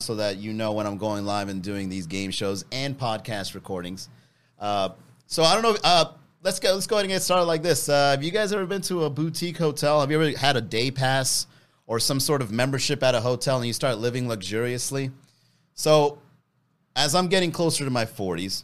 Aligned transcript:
so 0.00 0.14
that 0.14 0.36
you 0.36 0.52
know 0.52 0.72
when 0.72 0.86
I'm 0.86 0.96
going 0.96 1.24
live 1.24 1.48
and 1.48 1.60
doing 1.60 1.88
these 1.88 2.06
game 2.06 2.30
shows 2.30 2.64
and 2.70 2.96
podcast 2.96 3.54
recordings. 3.56 4.08
Uh, 4.58 4.90
so 5.26 5.42
I 5.42 5.54
don't 5.54 5.62
know. 5.62 5.76
Uh, 5.82 6.12
let's 6.42 6.60
go. 6.60 6.72
Let's 6.72 6.86
go 6.86 6.96
ahead 6.96 7.06
and 7.06 7.12
get 7.12 7.22
started 7.22 7.46
like 7.46 7.64
this. 7.64 7.88
Uh, 7.88 8.10
have 8.10 8.22
you 8.22 8.30
guys 8.30 8.52
ever 8.52 8.64
been 8.64 8.82
to 8.82 9.04
a 9.04 9.10
boutique 9.10 9.58
hotel? 9.58 10.00
Have 10.00 10.12
you 10.12 10.22
ever 10.22 10.38
had 10.38 10.56
a 10.56 10.60
day 10.60 10.92
pass 10.92 11.48
or 11.88 11.98
some 11.98 12.20
sort 12.20 12.42
of 12.42 12.52
membership 12.52 13.02
at 13.02 13.16
a 13.16 13.20
hotel 13.20 13.56
and 13.56 13.66
you 13.66 13.72
start 13.72 13.98
living 13.98 14.28
luxuriously? 14.28 15.10
So, 15.74 16.18
as 16.94 17.16
I'm 17.16 17.26
getting 17.26 17.50
closer 17.50 17.84
to 17.84 17.90
my 17.90 18.04
40s, 18.04 18.62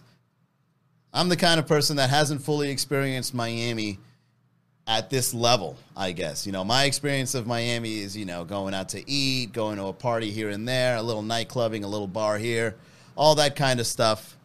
I'm 1.12 1.28
the 1.28 1.36
kind 1.36 1.58
of 1.58 1.66
person 1.66 1.96
that 1.96 2.10
hasn't 2.10 2.42
fully 2.42 2.70
experienced 2.70 3.34
Miami 3.34 3.98
at 4.86 5.10
this 5.10 5.32
level, 5.32 5.76
I 5.96 6.12
guess. 6.12 6.46
You 6.46 6.52
know, 6.52 6.64
my 6.64 6.84
experience 6.84 7.34
of 7.34 7.46
Miami 7.46 8.00
is, 8.00 8.16
you 8.16 8.24
know, 8.24 8.44
going 8.44 8.74
out 8.74 8.90
to 8.90 9.10
eat, 9.10 9.52
going 9.52 9.78
to 9.78 9.86
a 9.86 9.92
party 9.92 10.30
here 10.30 10.50
and 10.50 10.68
there, 10.68 10.96
a 10.96 11.02
little 11.02 11.22
night 11.22 11.48
clubbing, 11.48 11.84
a 11.84 11.88
little 11.88 12.06
bar 12.06 12.38
here, 12.38 12.76
all 13.16 13.34
that 13.36 13.56
kind 13.56 13.80
of 13.80 13.86
stuff. 13.86 14.36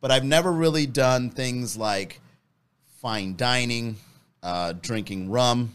But 0.00 0.10
I've 0.10 0.24
never 0.24 0.52
really 0.52 0.86
done 0.86 1.30
things 1.30 1.76
like 1.76 2.20
fine 3.00 3.36
dining, 3.36 3.96
uh, 4.42 4.74
drinking 4.80 5.30
rum 5.30 5.74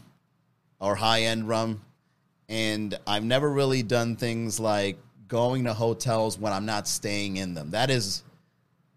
or 0.78 0.94
high 0.94 1.22
end 1.22 1.48
rum. 1.48 1.80
And 2.48 2.98
I've 3.06 3.24
never 3.24 3.50
really 3.50 3.82
done 3.82 4.16
things 4.16 4.60
like 4.60 4.98
going 5.28 5.64
to 5.64 5.72
hotels 5.72 6.38
when 6.38 6.52
I'm 6.52 6.66
not 6.66 6.88
staying 6.88 7.36
in 7.36 7.54
them. 7.54 7.70
That 7.70 7.90
is 7.90 8.24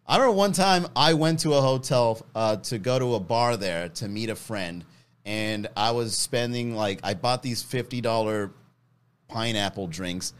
I 0.05 0.17
remember 0.17 0.35
one 0.35 0.51
time 0.51 0.87
I 0.95 1.13
went 1.13 1.39
to 1.39 1.53
a 1.53 1.61
hotel 1.61 2.25
uh, 2.35 2.57
to 2.57 2.77
go 2.77 2.99
to 2.99 3.15
a 3.15 3.19
bar 3.21 3.55
there 3.55 3.87
to 3.89 4.07
meet 4.09 4.29
a 4.29 4.35
friend, 4.35 4.83
and 5.25 5.67
I 5.77 5.91
was 5.91 6.17
spending 6.17 6.75
like 6.75 6.99
I 7.03 7.13
bought 7.13 7.41
these 7.41 7.63
fifty 7.63 8.01
dollar 8.01 8.51
pineapple 9.29 9.87
drinks, 9.87 10.33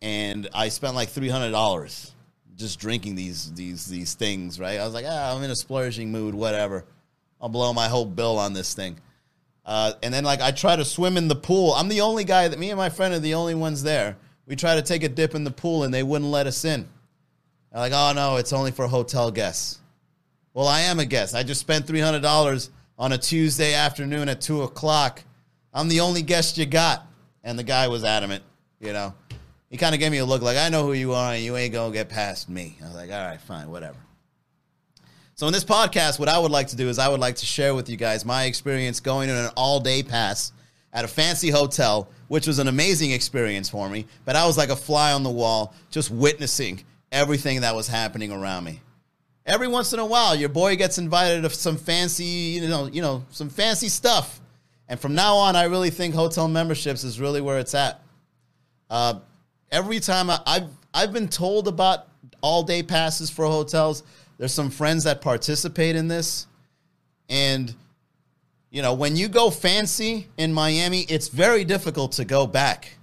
and 0.00 0.48
I 0.54 0.68
spent 0.68 0.94
like 0.94 1.08
three 1.08 1.28
hundred 1.28 1.50
dollars 1.50 2.14
just 2.54 2.78
drinking 2.78 3.16
these 3.16 3.52
these 3.54 3.86
these 3.86 4.14
things. 4.14 4.60
Right? 4.60 4.78
I 4.78 4.84
was 4.84 4.94
like, 4.94 5.06
ah, 5.08 5.34
I'm 5.34 5.42
in 5.42 5.50
a 5.50 5.56
splurging 5.56 6.12
mood. 6.12 6.36
Whatever, 6.36 6.84
I'll 7.40 7.48
blow 7.48 7.72
my 7.72 7.88
whole 7.88 8.06
bill 8.06 8.38
on 8.38 8.52
this 8.52 8.72
thing. 8.72 8.98
Uh, 9.66 9.94
and 10.04 10.14
then 10.14 10.22
like 10.22 10.40
I 10.40 10.52
try 10.52 10.76
to 10.76 10.84
swim 10.84 11.16
in 11.16 11.26
the 11.26 11.34
pool. 11.34 11.72
I'm 11.72 11.88
the 11.88 12.02
only 12.02 12.22
guy 12.22 12.46
that 12.46 12.58
me 12.58 12.70
and 12.70 12.78
my 12.78 12.88
friend 12.88 13.12
are 13.14 13.18
the 13.18 13.34
only 13.34 13.56
ones 13.56 13.82
there. 13.82 14.16
We 14.46 14.54
try 14.54 14.76
to 14.76 14.82
take 14.82 15.02
a 15.02 15.08
dip 15.08 15.34
in 15.34 15.42
the 15.42 15.50
pool, 15.50 15.82
and 15.82 15.92
they 15.92 16.04
wouldn't 16.04 16.30
let 16.30 16.46
us 16.46 16.64
in. 16.64 16.88
They're 17.72 17.80
like, 17.80 17.92
oh 17.94 18.12
no, 18.14 18.36
it's 18.36 18.52
only 18.52 18.70
for 18.70 18.86
hotel 18.86 19.30
guests. 19.30 19.78
Well, 20.54 20.68
I 20.68 20.82
am 20.82 21.00
a 21.00 21.06
guest. 21.06 21.34
I 21.34 21.42
just 21.42 21.60
spent 21.60 21.86
three 21.86 22.00
hundred 22.00 22.22
dollars 22.22 22.70
on 22.98 23.12
a 23.12 23.18
Tuesday 23.18 23.74
afternoon 23.74 24.28
at 24.28 24.40
two 24.40 24.62
o'clock. 24.62 25.22
I'm 25.72 25.88
the 25.88 26.00
only 26.00 26.22
guest 26.22 26.58
you 26.58 26.66
got. 26.66 27.06
And 27.44 27.58
the 27.58 27.64
guy 27.64 27.88
was 27.88 28.04
adamant, 28.04 28.44
you 28.78 28.92
know. 28.92 29.14
He 29.68 29.76
kind 29.76 29.94
of 29.94 30.00
gave 30.00 30.12
me 30.12 30.18
a 30.18 30.24
look 30.24 30.42
like, 30.42 30.56
I 30.56 30.68
know 30.68 30.84
who 30.86 30.92
you 30.92 31.12
are, 31.12 31.32
and 31.32 31.42
you 31.42 31.56
ain't 31.56 31.72
gonna 31.72 31.92
get 31.92 32.08
past 32.08 32.48
me. 32.48 32.76
I 32.80 32.84
was 32.84 32.94
like, 32.94 33.10
all 33.10 33.26
right, 33.26 33.40
fine, 33.40 33.68
whatever. 33.68 33.96
So 35.34 35.46
in 35.46 35.52
this 35.52 35.64
podcast, 35.64 36.20
what 36.20 36.28
I 36.28 36.38
would 36.38 36.52
like 36.52 36.68
to 36.68 36.76
do 36.76 36.88
is 36.88 37.00
I 37.00 37.08
would 37.08 37.18
like 37.18 37.36
to 37.36 37.46
share 37.46 37.74
with 37.74 37.88
you 37.88 37.96
guys 37.96 38.24
my 38.24 38.44
experience 38.44 39.00
going 39.00 39.28
on 39.28 39.36
an 39.36 39.50
all-day 39.56 40.04
pass 40.04 40.52
at 40.92 41.04
a 41.04 41.08
fancy 41.08 41.50
hotel, 41.50 42.08
which 42.28 42.46
was 42.46 42.58
an 42.58 42.68
amazing 42.68 43.10
experience 43.10 43.68
for 43.68 43.88
me. 43.88 44.06
But 44.24 44.36
I 44.36 44.46
was 44.46 44.56
like 44.56 44.68
a 44.68 44.76
fly 44.76 45.12
on 45.12 45.24
the 45.24 45.30
wall, 45.30 45.74
just 45.90 46.10
witnessing 46.10 46.84
everything 47.12 47.60
that 47.60 47.76
was 47.76 47.86
happening 47.86 48.32
around 48.32 48.64
me. 48.64 48.80
Every 49.44 49.68
once 49.68 49.92
in 49.92 49.98
a 49.98 50.06
while, 50.06 50.34
your 50.34 50.48
boy 50.48 50.76
gets 50.76 50.98
invited 50.98 51.42
to 51.42 51.50
some 51.50 51.76
fancy, 51.76 52.24
you 52.24 52.68
know, 52.68 52.86
you 52.86 53.02
know, 53.02 53.24
some 53.30 53.50
fancy 53.50 53.88
stuff. 53.88 54.40
And 54.88 54.98
from 54.98 55.14
now 55.14 55.36
on, 55.36 55.54
I 55.54 55.64
really 55.64 55.90
think 55.90 56.14
hotel 56.14 56.48
memberships 56.48 57.04
is 57.04 57.20
really 57.20 57.40
where 57.40 57.58
it's 57.58 57.74
at. 57.74 58.00
Uh, 58.90 59.20
every 59.70 60.00
time 60.00 60.30
I, 60.30 60.40
I've 60.46 60.68
I've 60.94 61.12
been 61.12 61.28
told 61.28 61.68
about 61.68 62.08
all 62.40 62.62
day 62.62 62.82
passes 62.82 63.30
for 63.30 63.46
hotels. 63.46 64.02
There's 64.38 64.52
some 64.52 64.70
friends 64.70 65.04
that 65.04 65.20
participate 65.20 65.96
in 65.96 66.08
this, 66.08 66.46
and 67.28 67.74
you 68.70 68.82
know, 68.82 68.94
when 68.94 69.16
you 69.16 69.28
go 69.28 69.50
fancy 69.50 70.28
in 70.36 70.52
Miami, 70.52 71.00
it's 71.02 71.28
very 71.28 71.64
difficult 71.64 72.12
to 72.12 72.24
go 72.24 72.46
back. 72.46 72.96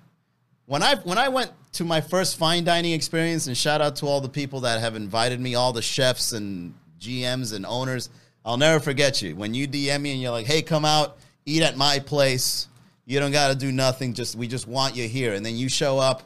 When 0.66 0.84
I 0.84 0.95
when 0.95 1.17
I 1.17 1.29
went 1.29 1.51
to 1.74 1.84
my 1.84 2.02
first 2.02 2.38
fine 2.38 2.63
dining 2.63 2.94
experience, 2.94 3.47
and 3.47 3.56
shout 3.56 3.81
out 3.81 3.96
to 3.97 4.06
all 4.06 4.22
the 4.22 4.30
people 4.30 4.62
that 4.62 4.80
have 4.80 4.96
invited 4.96 5.40
me, 5.40 5.56
all 5.56 5.74
the 5.74 5.81
chefs 5.81 6.34
and 6.34 6.74
GMs 7.00 7.53
and 7.53 7.66
owners. 7.66 8.09
I'll 8.44 8.57
never 8.57 8.80
forget 8.80 9.22
you. 9.22 9.35
When 9.35 9.53
you 9.53 9.68
DM 9.68 10.02
me 10.02 10.13
and 10.13 10.22
you're 10.22 10.31
like, 10.31 10.47
hey, 10.47 10.62
come 10.62 10.85
out, 10.85 11.18
eat 11.46 11.62
at 11.62 11.78
my 11.78 12.00
place. 12.00 12.68
You 13.06 13.19
don't 13.19 13.31
got 13.31 13.50
to 13.50 13.56
do 13.56 13.72
nothing. 13.72 14.13
Just 14.13 14.35
we 14.35 14.47
just 14.47 14.68
want 14.68 14.96
you 14.96 15.08
here. 15.08 15.34
And 15.34 15.46
then 15.46 15.56
you 15.56 15.69
show 15.69 16.00
up, 16.00 16.24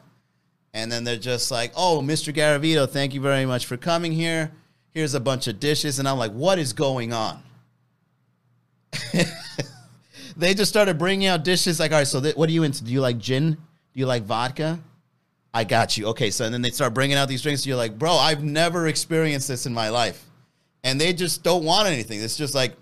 and 0.72 0.90
then 0.90 1.04
they're 1.04 1.16
just 1.16 1.50
like, 1.50 1.72
oh, 1.76 2.02
Mr. 2.04 2.32
Garavito, 2.32 2.88
thank 2.88 3.14
you 3.14 3.20
very 3.20 3.46
much 3.46 3.66
for 3.66 3.76
coming 3.76 4.12
here. 4.12 4.52
Here's 4.92 5.14
a 5.14 5.20
bunch 5.20 5.46
of 5.46 5.58
dishes. 5.60 5.98
And 5.98 6.08
I'm 6.08 6.18
like, 6.18 6.32
what 6.32 6.58
is 6.58 6.72
going 6.72 7.12
on? 7.12 7.42
they 10.36 10.54
just 10.54 10.70
started 10.70 10.98
bringing 10.98 11.26
out 11.26 11.42
dishes 11.44 11.80
like, 11.80 11.92
all 11.92 11.98
right, 11.98 12.06
so 12.06 12.20
th- 12.20 12.36
what 12.36 12.48
are 12.48 12.52
you 12.52 12.62
into? 12.62 12.84
Do 12.84 12.92
you 12.92 13.00
like 13.00 13.18
gin? 13.18 13.52
Do 13.52 13.58
you 13.94 14.06
like 14.06 14.24
vodka? 14.24 14.78
I 15.54 15.62
got 15.62 15.96
you. 15.96 16.08
Okay, 16.08 16.32
so 16.32 16.44
and 16.44 16.52
then 16.52 16.62
they 16.62 16.70
start 16.70 16.92
bringing 16.92 17.16
out 17.16 17.28
these 17.28 17.40
drinks. 17.40 17.62
And 17.62 17.68
You're 17.68 17.76
like, 17.76 17.96
bro, 17.96 18.12
I've 18.12 18.42
never 18.42 18.88
experienced 18.88 19.46
this 19.46 19.66
in 19.66 19.72
my 19.72 19.88
life, 19.88 20.22
and 20.82 21.00
they 21.00 21.12
just 21.12 21.44
don't 21.44 21.64
want 21.64 21.86
anything. 21.86 22.20
It's 22.20 22.36
just 22.36 22.56
like 22.56 22.74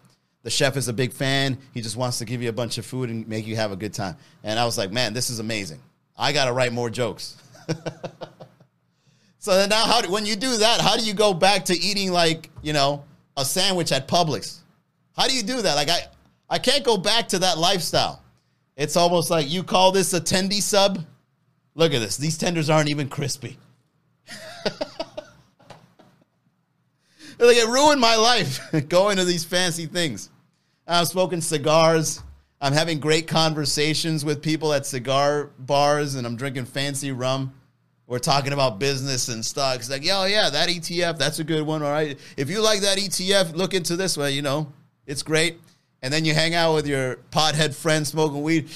the 0.43 0.49
chef 0.50 0.78
is 0.78 0.88
a 0.88 0.93
big 0.93 1.12
fan. 1.12 1.59
He 1.75 1.83
just 1.83 1.99
wants 1.99 2.19
to 2.19 2.25
give 2.25 2.43
you 2.43 2.49
a 2.49 2.53
bunch 2.53 2.78
of 2.78 2.87
food 2.87 3.10
and 3.10 3.28
make 3.28 3.47
you 3.47 3.56
have 3.56 3.72
a 3.72 3.77
good 3.77 3.93
time. 3.93 4.16
And 4.43 4.59
I 4.59 4.65
was 4.65 4.78
like, 4.78 4.91
man, 4.91 5.12
this 5.12 5.28
is 5.28 5.38
amazing. 5.38 5.81
I 6.16 6.33
got 6.33 6.47
to 6.47 6.53
write 6.53 6.72
more 6.72 6.88
jokes. 6.88 7.37
so 9.39 9.54
then 9.54 9.69
now, 9.69 9.84
how 9.84 10.00
do, 10.00 10.10
when 10.10 10.25
you 10.25 10.34
do 10.34 10.56
that, 10.56 10.81
how 10.81 10.97
do 10.97 11.04
you 11.04 11.12
go 11.12 11.34
back 11.34 11.66
to 11.66 11.78
eating 11.78 12.10
like 12.10 12.49
you 12.62 12.72
know 12.72 13.04
a 13.37 13.44
sandwich 13.44 13.93
at 13.93 14.09
Publix? 14.09 14.60
How 15.15 15.28
do 15.28 15.37
you 15.37 15.43
do 15.43 15.60
that? 15.60 15.75
Like 15.75 15.91
I, 15.91 16.00
I 16.49 16.59
can't 16.59 16.84
go 16.84 16.97
back 16.97 17.28
to 17.28 17.39
that 17.41 17.59
lifestyle. 17.59 18.22
It's 18.78 18.97
almost 18.97 19.31
like 19.31 19.50
you 19.50 19.62
call 19.62 19.93
this 19.93 20.15
attendee 20.15 20.62
sub 20.62 21.04
Look 21.75 21.94
at 21.94 22.00
this. 22.00 22.16
These 22.16 22.38
tenders 22.38 22.69
aren't 22.69 22.88
even 22.88 23.09
crispy. 23.09 23.59
like 27.47 27.56
it 27.56 27.69
ruined 27.69 28.00
my 28.00 28.16
life 28.16 28.60
going 28.88 29.16
to 29.16 29.25
these 29.25 29.44
fancy 29.44 29.87
things. 29.87 30.31
I'm 30.87 31.05
smoking 31.05 31.41
cigars. 31.41 32.22
I'm 32.60 32.72
having 32.72 33.00
great 33.00 33.27
conversations 33.27 34.25
with 34.25 34.43
people 34.43 34.72
at 34.72 34.87
cigar 34.87 35.50
bars, 35.59 36.15
and 36.15 36.27
I'm 36.27 36.37
drinking 36.37 36.66
fancy 36.66 37.10
rum. 37.10 37.53
We're 38.06 38.19
talking 38.19 38.53
about 38.53 38.78
business 38.78 39.28
and 39.28 39.44
stocks. 39.44 39.89
Like, 39.89 40.04
yo, 40.04 40.25
yeah, 40.27 40.50
that 40.50 40.69
ETF, 40.69 41.19
that's 41.19 41.39
a 41.39 41.44
good 41.44 41.62
one. 41.62 41.83
All 41.83 41.91
right. 41.91 42.19
If 42.37 42.50
you 42.50 42.60
like 42.60 42.81
that 42.81 42.99
ETF, 42.99 43.54
look 43.54 43.75
into 43.75 43.97
this 43.97 44.16
one. 44.16 44.33
You 44.33 44.43
know, 44.43 44.72
it's 45.06 45.22
great. 45.22 45.59
And 46.03 46.12
then 46.12 46.25
you 46.25 46.34
hang 46.34 46.54
out 46.54 46.75
with 46.75 46.87
your 46.87 47.16
pothead 47.31 47.75
friend 47.75 48.06
smoking 48.06 48.43
weed 48.43 48.69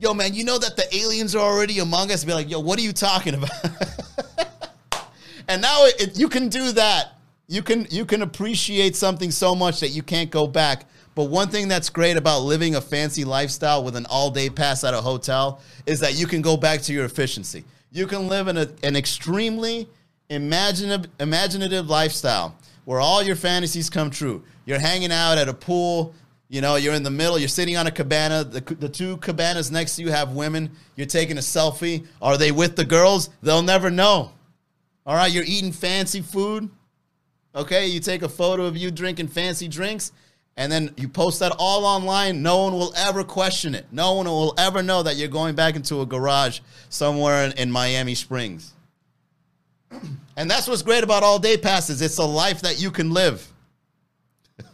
yo, 0.00 0.14
man, 0.14 0.34
you 0.34 0.42
know 0.44 0.58
that 0.58 0.76
the 0.76 0.96
aliens 0.96 1.34
are 1.36 1.38
already 1.38 1.78
among 1.78 2.10
us? 2.10 2.24
Be 2.24 2.32
like, 2.32 2.50
yo, 2.50 2.58
what 2.58 2.78
are 2.78 2.82
you 2.82 2.92
talking 2.92 3.34
about? 3.34 3.50
and 5.48 5.62
now 5.62 5.84
it, 5.84 6.00
it, 6.00 6.18
you 6.18 6.28
can 6.28 6.48
do 6.48 6.72
that. 6.72 7.12
You 7.46 7.62
can 7.62 7.86
you 7.90 8.04
can 8.04 8.22
appreciate 8.22 8.96
something 8.96 9.30
so 9.30 9.54
much 9.54 9.80
that 9.80 9.88
you 9.88 10.02
can't 10.02 10.30
go 10.30 10.46
back. 10.46 10.86
But 11.14 11.24
one 11.24 11.48
thing 11.48 11.68
that's 11.68 11.90
great 11.90 12.16
about 12.16 12.40
living 12.40 12.76
a 12.76 12.80
fancy 12.80 13.24
lifestyle 13.24 13.84
with 13.84 13.96
an 13.96 14.06
all 14.08 14.30
day 14.30 14.48
pass 14.48 14.84
at 14.84 14.94
a 14.94 15.00
hotel 15.00 15.60
is 15.84 16.00
that 16.00 16.14
you 16.14 16.26
can 16.26 16.40
go 16.40 16.56
back 16.56 16.80
to 16.82 16.92
your 16.92 17.04
efficiency. 17.04 17.64
You 17.90 18.06
can 18.06 18.28
live 18.28 18.46
in 18.46 18.56
a, 18.56 18.68
an 18.84 18.94
extremely 18.94 19.88
imaginative, 20.28 21.10
imaginative 21.18 21.88
lifestyle 21.88 22.54
where 22.84 23.00
all 23.00 23.20
your 23.22 23.36
fantasies 23.36 23.90
come 23.90 24.10
true. 24.10 24.44
You're 24.64 24.78
hanging 24.78 25.10
out 25.10 25.36
at 25.36 25.48
a 25.48 25.54
pool 25.54 26.14
you 26.50 26.60
know, 26.60 26.74
you're 26.74 26.94
in 26.94 27.04
the 27.04 27.10
middle, 27.10 27.38
you're 27.38 27.48
sitting 27.48 27.76
on 27.76 27.86
a 27.86 27.92
cabana. 27.92 28.42
The, 28.42 28.60
the 28.60 28.88
two 28.88 29.18
cabanas 29.18 29.70
next 29.70 29.94
to 29.96 30.02
you 30.02 30.10
have 30.10 30.32
women. 30.32 30.72
You're 30.96 31.06
taking 31.06 31.38
a 31.38 31.40
selfie. 31.40 32.04
Are 32.20 32.36
they 32.36 32.50
with 32.50 32.74
the 32.74 32.84
girls? 32.84 33.30
They'll 33.40 33.62
never 33.62 33.88
know. 33.88 34.32
All 35.06 35.14
right, 35.14 35.30
you're 35.30 35.44
eating 35.46 35.70
fancy 35.70 36.20
food. 36.20 36.68
Okay, 37.54 37.86
you 37.86 38.00
take 38.00 38.22
a 38.22 38.28
photo 38.28 38.64
of 38.64 38.76
you 38.76 38.90
drinking 38.90 39.28
fancy 39.28 39.68
drinks, 39.68 40.10
and 40.56 40.72
then 40.72 40.92
you 40.96 41.08
post 41.08 41.38
that 41.38 41.52
all 41.56 41.84
online. 41.84 42.42
No 42.42 42.64
one 42.64 42.72
will 42.72 42.92
ever 42.96 43.22
question 43.22 43.76
it. 43.76 43.86
No 43.92 44.14
one 44.14 44.26
will 44.26 44.54
ever 44.58 44.82
know 44.82 45.04
that 45.04 45.14
you're 45.14 45.28
going 45.28 45.54
back 45.54 45.76
into 45.76 46.00
a 46.00 46.06
garage 46.06 46.58
somewhere 46.88 47.44
in, 47.44 47.52
in 47.52 47.70
Miami 47.70 48.14
Springs. 48.14 48.74
And 50.36 50.50
that's 50.50 50.66
what's 50.66 50.80
great 50.80 51.04
about 51.04 51.22
all 51.22 51.38
day 51.38 51.58
passes. 51.58 52.00
It's 52.00 52.16
a 52.16 52.24
life 52.24 52.62
that 52.62 52.80
you 52.80 52.90
can 52.90 53.10
live. 53.10 53.46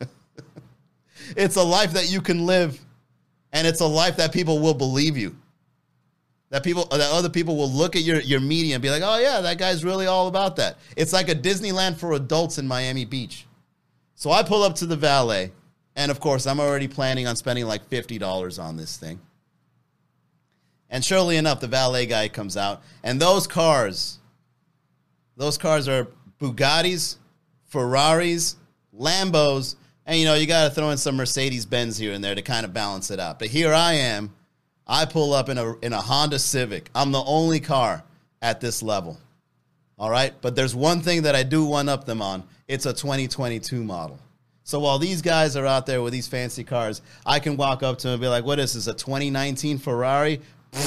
It's 1.37 1.56
a 1.56 1.62
life 1.62 1.93
that 1.93 2.11
you 2.11 2.21
can 2.21 2.47
live, 2.47 2.81
and 3.53 3.67
it's 3.67 3.81
a 3.81 3.87
life 3.87 4.17
that 4.17 4.33
people 4.33 4.59
will 4.59 4.75
believe 4.75 5.17
you. 5.17 5.37
That 6.50 6.65
people, 6.65 6.85
that 6.87 7.00
other 7.00 7.29
people 7.29 7.56
will 7.56 7.71
look 7.71 7.97
at 7.97 8.03
your 8.03 8.21
your 8.21 8.41
media 8.41 8.75
and 8.75 8.83
be 8.83 8.91
like, 8.91 9.03
"Oh 9.05 9.19
yeah, 9.19 9.41
that 9.41 9.59
guy's 9.59 9.85
really 9.85 10.06
all 10.06 10.29
about 10.29 10.56
that." 10.56 10.79
It's 10.97 11.12
like 11.12 11.29
a 11.29 11.35
Disneyland 11.35 11.99
for 11.99 12.12
adults 12.12 12.59
in 12.59 12.67
Miami 12.67 13.05
Beach. 13.05 13.47
So 14.15 14.31
I 14.31 14.43
pull 14.43 14.62
up 14.62 14.77
to 14.77 14.87
the 14.87 14.97
valet, 14.97 15.53
and 15.94 16.11
of 16.11 16.21
course, 16.21 16.47
I'm 16.47 16.61
already 16.61 16.88
planning 16.88 17.27
on 17.27 17.37
spending 17.37 17.67
like 17.67 17.87
fifty 17.89 18.19
dollars 18.19 18.59
on 18.59 18.77
this 18.77 18.97
thing. 18.97 19.21
And 20.89 21.05
surely 21.05 21.37
enough, 21.37 21.61
the 21.61 21.67
valet 21.67 22.06
guy 22.06 22.29
comes 22.29 22.56
out, 22.56 22.82
and 23.03 23.21
those 23.21 23.47
cars, 23.47 24.19
those 25.37 25.59
cars 25.59 25.89
are 25.89 26.06
Bugattis, 26.41 27.17
Ferraris, 27.65 28.56
Lambos, 28.97 29.75
and 30.06 30.19
you 30.19 30.25
know, 30.25 30.35
you 30.35 30.47
got 30.47 30.69
to 30.69 30.75
throw 30.75 30.91
in 30.91 30.99
some 30.99 31.17
Mercedes 31.17 31.67
Benz 31.67 31.99
here 31.99 32.12
and 32.12 32.23
there 32.23 32.35
to 32.35 32.43
kind 32.43 32.64
of 32.64 32.73
balance 32.73 33.11
it 33.11 33.19
out. 33.19 33.38
But 33.38 33.49
here 33.49 33.75
I 33.75 33.94
am. 33.94 34.32
I 34.87 35.05
pull 35.05 35.35
up 35.35 35.49
in 35.49 35.58
a 35.58 35.76
in 35.79 35.93
a 35.93 36.00
Honda 36.00 36.38
Civic. 36.38 36.91
I'm 36.94 37.11
the 37.11 37.23
only 37.25 37.58
car 37.58 38.05
at 38.41 38.61
this 38.61 38.82
level. 38.82 39.19
All 39.99 40.11
right? 40.11 40.32
But 40.41 40.55
there's 40.55 40.75
one 40.75 41.00
thing 41.00 41.23
that 41.23 41.35
I 41.35 41.43
do 41.43 41.64
one 41.64 41.88
up 41.88 42.05
them 42.05 42.23
on. 42.23 42.44
It's 42.69 42.87
a 42.87 42.93
2022 42.93 43.82
model. 43.82 44.20
So 44.62 44.81
while 44.81 44.99
these 44.99 45.23
guys 45.23 45.56
are 45.56 45.67
out 45.67 45.87
there 45.87 46.03
with 46.03 46.12
these 46.12 46.29
fancy 46.29 46.64
cars, 46.64 47.00
I 47.25 47.41
can 47.41 47.56
walk 47.56 47.82
up 47.82 47.99
to 47.99 48.08
them 48.08 48.14
and 48.14 48.20
be 48.20 48.29
like, 48.29 48.44
"What 48.44 48.61
is 48.61 48.75
this? 48.75 48.87
A 48.87 48.94
2019 48.94 49.79
Ferrari?" 49.79 50.41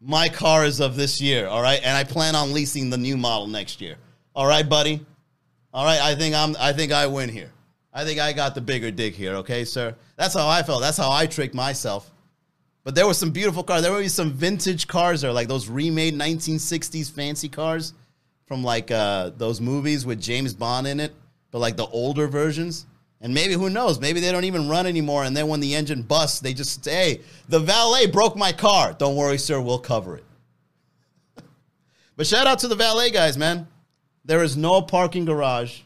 My 0.00 0.28
car 0.28 0.64
is 0.64 0.80
of 0.80 0.96
this 0.96 1.20
year, 1.20 1.46
all 1.46 1.62
right? 1.62 1.80
And 1.82 1.96
I 1.96 2.04
plan 2.04 2.34
on 2.34 2.52
leasing 2.52 2.90
the 2.90 2.98
new 2.98 3.16
model 3.16 3.46
next 3.46 3.80
year. 3.80 3.96
All 4.34 4.46
right, 4.46 4.68
buddy? 4.68 5.04
All 5.72 5.84
right, 5.84 6.00
I 6.00 6.14
think 6.14 6.34
I'm 6.34 6.56
I 6.58 6.72
think 6.72 6.92
I 6.92 7.06
win 7.06 7.28
here. 7.28 7.52
I 7.92 8.04
think 8.04 8.18
I 8.18 8.32
got 8.32 8.54
the 8.54 8.60
bigger 8.60 8.90
dick 8.90 9.14
here, 9.14 9.34
okay, 9.36 9.64
sir? 9.64 9.94
That's 10.16 10.34
how 10.34 10.48
I 10.48 10.62
felt. 10.62 10.80
That's 10.80 10.96
how 10.96 11.12
I 11.12 11.26
tricked 11.26 11.54
myself. 11.54 12.10
But 12.84 12.94
there 12.94 13.06
were 13.06 13.14
some 13.14 13.30
beautiful 13.30 13.62
cars. 13.62 13.82
There 13.82 13.92
were 13.92 14.08
some 14.08 14.32
vintage 14.32 14.88
cars 14.88 15.20
there, 15.20 15.32
like 15.32 15.46
those 15.46 15.68
remade 15.68 16.14
1960s 16.14 17.12
fancy 17.12 17.48
cars 17.48 17.92
from 18.46 18.64
like 18.64 18.90
uh, 18.90 19.30
those 19.36 19.60
movies 19.60 20.06
with 20.06 20.20
James 20.20 20.54
Bond 20.54 20.86
in 20.86 21.00
it, 21.00 21.12
but 21.50 21.58
like 21.58 21.76
the 21.76 21.86
older 21.86 22.26
versions. 22.26 22.86
And 23.20 23.32
maybe 23.32 23.52
who 23.54 23.70
knows? 23.70 24.00
Maybe 24.00 24.18
they 24.18 24.32
don't 24.32 24.44
even 24.44 24.68
run 24.68 24.86
anymore. 24.86 25.24
And 25.24 25.36
then 25.36 25.46
when 25.46 25.60
the 25.60 25.74
engine 25.76 26.02
busts, 26.02 26.40
they 26.40 26.54
just 26.54 26.82
say, 26.82 26.92
"Hey, 26.92 27.20
the 27.48 27.60
valet 27.60 28.06
broke 28.06 28.36
my 28.36 28.50
car. 28.50 28.94
Don't 28.94 29.14
worry, 29.14 29.38
sir. 29.38 29.60
We'll 29.60 29.78
cover 29.78 30.16
it." 30.16 30.24
but 32.16 32.26
shout 32.26 32.48
out 32.48 32.58
to 32.60 32.68
the 32.68 32.74
valet 32.74 33.10
guys, 33.12 33.38
man. 33.38 33.68
There 34.24 34.42
is 34.42 34.56
no 34.56 34.82
parking 34.82 35.24
garage. 35.24 35.82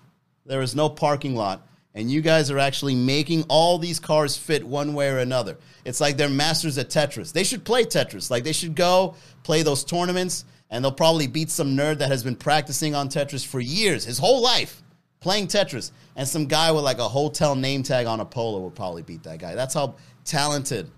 There 0.46 0.62
is 0.62 0.74
no 0.74 0.88
parking 0.88 1.34
lot 1.34 1.65
and 1.96 2.10
you 2.10 2.20
guys 2.20 2.50
are 2.50 2.58
actually 2.58 2.94
making 2.94 3.42
all 3.48 3.78
these 3.78 3.98
cars 3.98 4.36
fit 4.36 4.62
one 4.62 4.92
way 4.92 5.08
or 5.08 5.18
another. 5.18 5.56
It's 5.86 5.98
like 5.98 6.18
they're 6.18 6.28
masters 6.28 6.76
at 6.76 6.90
Tetris. 6.90 7.32
They 7.32 7.42
should 7.42 7.64
play 7.64 7.84
Tetris. 7.84 8.30
Like 8.30 8.44
they 8.44 8.52
should 8.52 8.74
go 8.74 9.14
play 9.42 9.62
those 9.62 9.82
tournaments, 9.82 10.44
and 10.68 10.84
they'll 10.84 10.92
probably 10.92 11.26
beat 11.26 11.50
some 11.50 11.74
nerd 11.74 11.98
that 11.98 12.08
has 12.08 12.22
been 12.22 12.36
practicing 12.36 12.94
on 12.94 13.08
Tetris 13.08 13.44
for 13.44 13.60
years, 13.60 14.04
his 14.04 14.18
whole 14.18 14.42
life, 14.42 14.82
playing 15.20 15.46
Tetris. 15.46 15.90
And 16.16 16.28
some 16.28 16.46
guy 16.46 16.70
with 16.70 16.84
like 16.84 16.98
a 16.98 17.08
hotel 17.08 17.54
name 17.54 17.82
tag 17.82 18.06
on 18.06 18.20
a 18.20 18.26
polo 18.26 18.60
will 18.60 18.70
probably 18.70 19.02
beat 19.02 19.22
that 19.22 19.38
guy. 19.38 19.54
That's 19.54 19.74
how 19.74 19.96
talented 20.24 20.90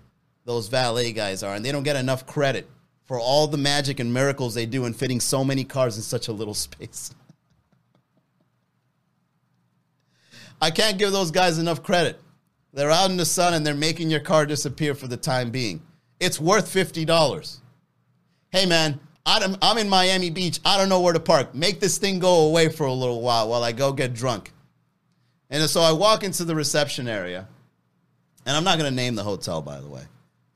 those 0.43 0.67
valet 0.67 1.13
guys 1.13 1.43
are, 1.43 1.55
and 1.55 1.63
they 1.63 1.71
don't 1.71 1.83
get 1.83 1.95
enough 1.95 2.25
credit 2.25 2.69
for 3.05 3.17
all 3.17 3.47
the 3.47 3.57
magic 3.57 4.01
and 4.01 4.13
miracles 4.13 4.53
they 4.53 4.65
do 4.65 4.83
in 4.83 4.93
fitting 4.93 5.21
so 5.21 5.45
many 5.45 5.63
cars 5.63 5.95
in 5.95 6.03
such 6.03 6.27
a 6.27 6.33
little 6.33 6.53
space. 6.65 7.15
I 10.61 10.71
can't 10.71 10.97
give 10.97 11.11
those 11.11 11.31
guys 11.31 11.57
enough 11.57 11.83
credit. 11.83 12.19
They're 12.73 12.91
out 12.91 13.09
in 13.09 13.17
the 13.17 13.25
sun 13.25 13.53
and 13.53 13.65
they're 13.65 13.73
making 13.73 14.09
your 14.09 14.19
car 14.19 14.45
disappear 14.45 14.93
for 14.93 15.07
the 15.07 15.17
time 15.17 15.51
being. 15.51 15.81
It's 16.19 16.39
worth 16.39 16.73
$50. 16.73 17.59
Hey, 18.51 18.65
man, 18.65 18.99
I'm 19.25 19.77
in 19.77 19.89
Miami 19.89 20.29
Beach. 20.29 20.59
I 20.65 20.77
don't 20.77 20.89
know 20.89 21.01
where 21.01 21.13
to 21.13 21.19
park. 21.19 21.55
Make 21.55 21.79
this 21.79 21.97
thing 21.97 22.19
go 22.19 22.47
away 22.47 22.69
for 22.69 22.85
a 22.85 22.93
little 22.93 23.21
while 23.21 23.47
while 23.49 23.63
I 23.63 23.71
go 23.71 23.93
get 23.93 24.13
drunk. 24.13 24.51
And 25.49 25.67
so 25.69 25.81
I 25.81 25.91
walk 25.93 26.23
into 26.23 26.43
the 26.43 26.55
reception 26.55 27.07
area, 27.07 27.47
and 28.45 28.55
I'm 28.55 28.63
not 28.63 28.77
going 28.77 28.89
to 28.89 28.95
name 28.95 29.15
the 29.15 29.23
hotel, 29.23 29.61
by 29.61 29.79
the 29.79 29.87
way. 29.87 30.03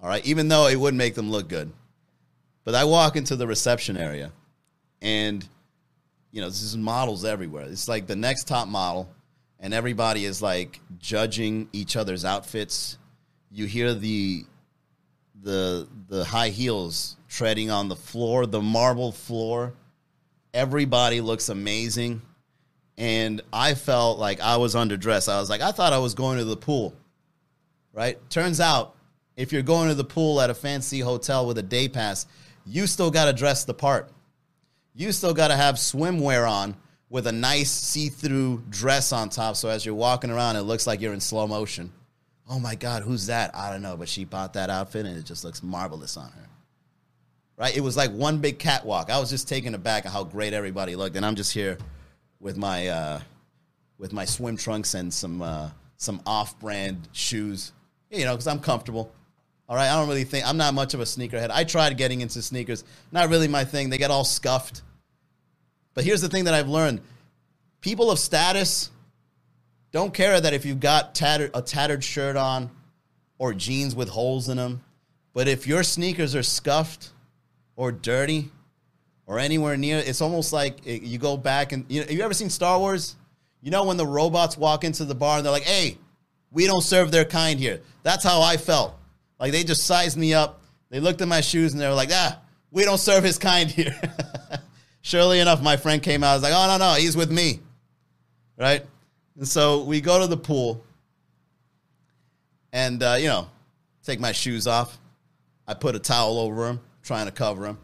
All 0.02 0.10
right, 0.10 0.26
even 0.26 0.50
though 0.50 0.68
it 0.68 0.80
would 0.80 0.94
make 0.94 1.16
them 1.16 1.32
look 1.32 1.48
good. 1.48 1.72
But 2.64 2.76
I 2.76 2.84
walk 2.84 3.16
into 3.16 3.36
the 3.36 3.48
reception 3.48 3.98
area, 3.98 4.32
and, 5.02 5.48
you 6.32 6.42
know, 6.42 6.48
this 6.48 6.62
is 6.62 6.78
models 6.78 7.26
everywhere. 7.26 7.66
It's 7.66 7.88
like 7.88 8.06
the 8.06 8.16
next 8.16 8.48
top 8.48 8.68
model 8.68 9.10
and 9.64 9.74
everybody 9.74 10.26
is 10.26 10.42
like 10.42 10.82
judging 11.00 11.70
each 11.72 11.96
other's 11.96 12.26
outfits. 12.26 12.98
You 13.50 13.66
hear 13.66 13.94
the 13.94 14.44
the 15.42 15.88
the 16.10 16.26
high 16.26 16.50
heels 16.50 17.16
treading 17.30 17.72
on 17.72 17.88
the 17.88 17.96
floor, 17.96 18.46
the 18.46 18.62
marble 18.62 19.14
floor. 19.14 19.74
Everybody 20.54 21.22
looks 21.22 21.50
amazing. 21.50 22.22
And 22.96 23.42
I 23.52 23.74
felt 23.74 24.20
like 24.20 24.40
I 24.40 24.58
was 24.58 24.76
underdressed. 24.76 25.32
I 25.32 25.40
was 25.40 25.50
like, 25.50 25.62
I 25.62 25.72
thought 25.72 25.94
I 25.94 25.98
was 25.98 26.14
going 26.14 26.38
to 26.38 26.46
the 26.46 26.58
pool. 26.58 26.94
Right? 27.92 28.20
Turns 28.30 28.60
out, 28.60 28.96
if 29.36 29.52
you're 29.52 29.64
going 29.64 29.90
to 29.90 29.96
the 29.96 30.04
pool 30.04 30.42
at 30.42 30.52
a 30.52 30.54
fancy 30.54 31.00
hotel 31.00 31.48
with 31.48 31.58
a 31.58 31.64
day 31.64 31.88
pass, 31.88 32.28
you 32.68 32.86
still 32.86 33.10
got 33.10 33.26
to 33.26 33.34
dress 33.34 33.66
the 33.66 33.74
part. 33.74 34.12
You 34.94 35.12
still 35.12 35.34
got 35.34 35.48
to 35.48 35.56
have 35.56 35.76
swimwear 35.76 36.50
on 36.50 36.76
with 37.14 37.28
a 37.28 37.32
nice 37.32 37.70
see-through 37.70 38.64
dress 38.72 39.14
on 39.14 39.30
top. 39.30 39.56
So 39.56 39.70
as 39.70 39.86
you're 39.86 39.94
walking 39.94 40.32
around, 40.32 40.56
it 40.56 40.64
looks 40.64 40.88
like 40.88 41.00
you're 41.00 41.14
in 41.14 41.20
slow 41.20 41.46
motion. 41.46 41.92
Oh 42.50 42.58
my 42.58 42.74
God, 42.74 43.04
who's 43.04 43.28
that? 43.28 43.56
I 43.56 43.72
don't 43.72 43.84
know, 43.84 43.96
but 43.96 44.10
she 44.10 44.26
bought 44.26 44.54
that 44.54 44.72
outfit 44.72 45.06
and 45.06 45.16
it 45.16 45.24
just 45.24 45.44
looks 45.44 45.62
marvelous 45.62 46.18
on 46.18 46.32
her. 46.32 46.48
Right? 47.56 47.78
It 47.78 47.82
was 47.82 47.96
like 47.96 48.10
one 48.10 48.40
big 48.40 48.58
catwalk. 48.58 49.12
I 49.12 49.20
was 49.20 49.30
just 49.30 49.48
taken 49.48 49.76
aback 49.76 50.08
at 50.08 50.12
how 50.12 50.24
great 50.24 50.54
everybody 50.54 50.96
looked, 50.96 51.16
and 51.16 51.24
I'm 51.24 51.36
just 51.36 51.54
here 51.54 51.78
with 52.40 52.58
my 52.58 52.88
uh, 52.88 53.22
with 54.00 54.12
my 54.12 54.26
swim 54.26 54.58
trunks 54.58 54.96
and 54.96 55.14
some 55.14 55.44
uh, 55.44 55.70
some 55.98 56.20
off-brand 56.26 57.10
shoes. 57.12 57.74
You 58.10 58.26
know, 58.26 58.32
because 58.32 58.48
I'm 58.48 58.60
comfortable. 58.60 59.14
All 59.70 59.76
right, 59.76 59.88
I 59.88 60.00
don't 60.00 60.10
really 60.10 60.24
think 60.24 60.48
I'm 60.48 60.58
not 60.58 60.74
much 60.74 60.96
of 60.96 61.00
a 61.00 61.04
sneakerhead. 61.04 61.52
I 61.52 61.64
tried 61.64 61.96
getting 61.96 62.22
into 62.22 62.42
sneakers, 62.42 62.84
not 63.12 63.30
really 63.30 63.48
my 63.48 63.66
thing. 63.66 63.92
They 63.92 64.00
get 64.00 64.10
all 64.10 64.26
scuffed 64.26 64.82
but 65.94 66.04
here's 66.04 66.22
the 66.22 66.30
thing 66.30 66.46
that 66.46 66.54
I've 66.54 66.70
learned 66.70 67.02
people 67.82 68.10
of 68.10 68.18
status 68.18 68.90
don't 69.92 70.14
care 70.14 70.42
that 70.42 70.54
if 70.54 70.66
you've 70.66 70.80
got 70.80 71.14
tattered, 71.14 71.52
a 71.54 71.62
tattered 71.62 72.04
shirt 72.04 72.36
on 72.36 72.72
or 73.38 73.54
jeans 73.54 73.96
with 73.96 74.10
holes 74.10 74.50
in 74.50 74.58
them. 74.58 74.84
But 75.34 75.48
if 75.48 75.68
your 75.68 75.84
sneakers 75.84 76.36
are 76.36 76.44
scuffed 76.44 77.12
or 77.76 77.92
dirty 77.92 78.50
or 79.28 79.38
anywhere 79.38 79.78
near, 79.78 80.00
it's 80.00 80.20
almost 80.20 80.52
like 80.52 80.80
you 80.84 81.20
go 81.20 81.38
back 81.38 81.72
and 81.72 81.86
you 81.90 82.02
know, 82.02 82.08
have 82.08 82.16
you 82.16 82.24
ever 82.24 82.34
seen 82.34 82.50
Star 82.50 82.80
Wars? 82.80 83.16
You 83.62 83.70
know 83.70 83.86
when 83.86 83.98
the 83.98 84.06
robots 84.06 84.58
walk 84.58 84.84
into 84.84 85.06
the 85.06 85.16
bar 85.16 85.38
and 85.38 85.46
they're 85.46 85.52
like, 85.52 85.64
"Hey, 85.64 85.98
we 86.52 86.66
don't 86.66 86.82
serve 86.82 87.12
their 87.12 87.24
kind 87.24 87.60
here." 87.60 87.80
That's 88.02 88.24
how 88.24 88.42
I 88.42 88.58
felt. 88.58 88.96
Like 89.40 89.52
they 89.52 89.64
just 89.64 89.86
sized 89.86 90.18
me 90.18 90.34
up. 90.34 90.62
They 90.90 91.00
looked 91.00 91.22
at 91.22 91.28
my 91.28 91.42
shoes 91.42 91.74
and 91.74 91.82
they 91.82 91.88
were 91.88 91.94
like, 91.94 92.10
"Ah, 92.12 92.40
we 92.72 92.84
don't 92.84 92.98
serve 92.98 93.24
his 93.24 93.38
kind 93.38 93.70
here." 93.70 94.00
surely 95.04 95.40
enough, 95.40 95.62
my 95.62 95.78
friend 95.78 96.02
came 96.02 96.24
out. 96.24 96.32
I 96.32 96.34
was 96.34 96.44
like, 96.44 96.54
oh, 96.54 96.68
no, 96.68 96.78
no, 96.78 96.94
he's 96.96 97.16
with 97.16 97.32
me. 97.32 97.60
Right? 98.58 98.84
And 99.38 99.48
so 99.48 99.84
we 99.84 100.02
go 100.02 100.20
to 100.20 100.28
the 100.28 100.38
pool 100.38 100.84
and, 102.72 103.04
uh, 103.04 103.18
you 103.20 103.28
know, 103.28 103.48
take 104.04 104.20
my 104.20 104.32
shoes 104.32 104.66
off. 104.66 104.98
I 105.68 105.76
put 105.76 105.96
a 105.96 106.00
towel 106.00 106.40
over 106.40 106.68
him, 106.68 106.82
trying 107.04 107.28
to 107.28 107.32
cover 107.32 107.68
him. 107.68 107.78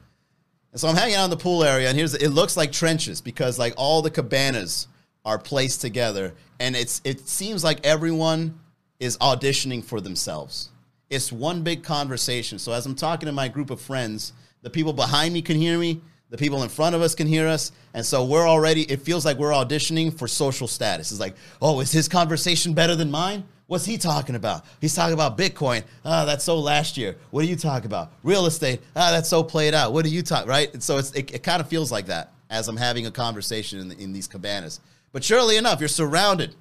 And 0.71 0.79
so 0.79 0.87
I'm 0.87 0.95
hanging 0.95 1.15
out 1.15 1.25
in 1.25 1.29
the 1.29 1.37
pool 1.37 1.63
area, 1.63 1.87
and 1.89 1.97
here's 1.97 2.13
it 2.13 2.29
looks 2.29 2.55
like 2.55 2.71
trenches 2.71 3.21
because 3.21 3.57
like 3.57 3.73
all 3.75 4.01
the 4.01 4.11
cabanas 4.11 4.87
are 5.25 5.39
placed 5.39 5.81
together, 5.81 6.35
and 6.59 6.75
it's 6.75 7.01
it 7.03 7.27
seems 7.27 7.63
like 7.63 7.83
everyone 7.85 8.59
is 8.99 9.17
auditioning 9.17 9.83
for 9.83 9.99
themselves. 9.99 10.69
It's 11.09 11.31
one 11.31 11.63
big 11.63 11.83
conversation. 11.83 12.59
So 12.59 12.71
as 12.71 12.85
I'm 12.85 12.93
talking 12.93 13.25
to 13.25 13.31
my 13.31 13.47
group 13.47 13.71
of 13.71 13.81
friends, 13.81 14.33
the 14.61 14.69
people 14.69 14.93
behind 14.93 15.33
me 15.33 15.41
can 15.41 15.57
hear 15.57 15.79
me, 15.79 16.01
the 16.29 16.37
people 16.37 16.63
in 16.63 16.69
front 16.69 16.95
of 16.95 17.01
us 17.01 17.15
can 17.15 17.27
hear 17.27 17.47
us. 17.47 17.71
And 17.93 18.05
so 18.05 18.23
we're 18.23 18.47
already, 18.47 18.83
it 18.83 19.01
feels 19.01 19.25
like 19.25 19.37
we're 19.37 19.51
auditioning 19.51 20.15
for 20.15 20.27
social 20.27 20.67
status. 20.67 21.11
It's 21.11 21.19
like, 21.19 21.35
oh, 21.61 21.79
is 21.79 21.91
his 21.91 22.07
conversation 22.07 22.73
better 22.73 22.95
than 22.95 23.09
mine? 23.09 23.43
What's 23.65 23.85
he 23.85 23.97
talking 23.97 24.35
about? 24.35 24.65
He's 24.81 24.95
talking 24.95 25.13
about 25.13 25.37
Bitcoin. 25.37 25.83
Ah, 26.03 26.23
oh, 26.23 26.25
that's 26.25 26.43
so 26.43 26.57
last 26.57 26.97
year. 26.97 27.15
What 27.29 27.43
do 27.43 27.47
you 27.47 27.55
talk 27.55 27.85
about? 27.85 28.11
Real 28.23 28.47
estate. 28.47 28.81
Ah, 28.95 29.09
oh, 29.09 29.11
that's 29.11 29.29
so 29.29 29.43
played 29.43 29.73
out. 29.73 29.93
What 29.93 30.05
do 30.05 30.11
you 30.11 30.23
talk, 30.23 30.47
right? 30.47 30.73
And 30.73 30.81
so 30.81 30.97
it's, 30.97 31.11
it, 31.11 31.33
it 31.33 31.43
kind 31.43 31.61
of 31.61 31.67
feels 31.67 31.91
like 31.91 32.07
that 32.07 32.31
as 32.49 32.67
I'm 32.67 32.77
having 32.77 33.05
a 33.05 33.11
conversation 33.11 33.79
in, 33.79 33.89
the, 33.89 33.97
in 33.97 34.11
these 34.11 34.27
cabanas. 34.27 34.79
But 35.11 35.23
surely 35.23 35.57
enough, 35.57 35.79
you're 35.79 35.87
surrounded 35.87 36.55